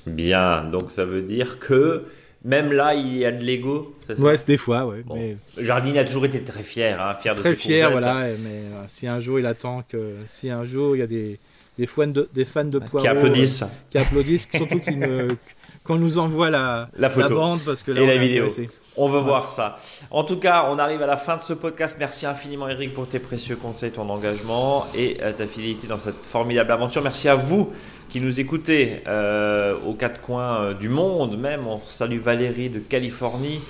[0.06, 2.04] Bien, donc ça veut dire que
[2.44, 3.94] même là, il y a de l'ego.
[4.18, 5.36] Ouais, des fois, ouais.
[5.58, 8.26] Jardine a toujours été très fier, hein, fier de très fier, voilà.
[8.42, 11.38] Mais euh, si un jour il attend que, si un jour il y a des
[11.78, 14.80] des fans de, des fans de poireaux qui applaudissent, qui applaudissent, surtout
[15.84, 17.34] qu'on nous envoie la, la, photo.
[17.34, 18.48] bande parce que et la vidéo.
[18.96, 19.78] On veut voir ça.
[20.10, 21.96] En tout cas, on arrive à la fin de ce podcast.
[21.98, 26.26] Merci infiniment Eric pour tes précieux conseils, ton engagement et euh, ta fidélité dans cette
[26.26, 27.02] formidable aventure.
[27.02, 27.72] Merci à vous
[28.12, 31.66] qui nous écoutez euh, aux quatre coins euh, du monde même.
[31.66, 33.60] On salue Valérie de Californie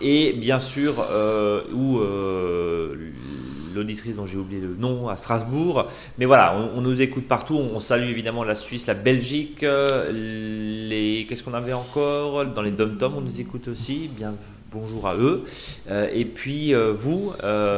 [0.00, 1.06] et bien sûr
[3.74, 5.86] l'auditrice dont j'ai oublié le nom à Strasbourg.
[6.18, 7.54] Mais voilà, on, nous écoute partout.
[7.54, 12.46] On, salue évidemment la Suisse, la Belgique, les qu'est-ce qu'on avait encore?
[12.46, 13.12] Dans les dom-toms.
[13.18, 14.10] On nous écoute aussi.
[14.16, 14.34] Bien
[14.72, 15.44] bonjour à eux.
[16.12, 17.34] et puis vous,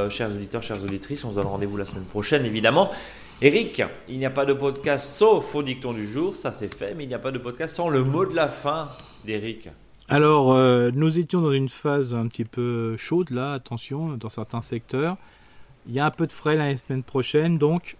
[0.08, 2.90] chers auditeurs, chères auditrices, on se donne rendez-vous la semaine prochaine, évidemment.
[3.42, 6.94] Eric, il n'y a pas de podcast sauf au dicton du jour, ça c'est fait,
[6.94, 8.88] mais il n'y a pas de podcast sans le mot de la fin
[9.26, 9.68] d'Eric.
[10.08, 10.54] Alors,
[10.92, 15.18] nous étions dans une phase un petit peu chaude là, attention, dans certains secteurs.
[15.86, 17.98] Il y a un peu de frais la semaine prochaine, donc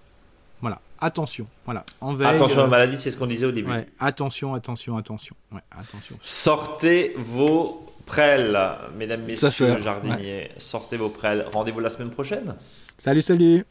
[0.62, 1.46] voilà, attention.
[1.66, 3.72] Voilà, attention à la maladie, c'est ce qu'on disait au début.
[4.00, 5.36] attention, attention, attention.
[5.70, 6.16] attention.
[6.22, 8.58] Sortez vos prêles.
[8.96, 11.44] Mesdames, messieurs, jardiniers, sortez vos prêles.
[11.52, 12.54] Rendez-vous la semaine prochaine.
[12.98, 13.64] Salut, salut.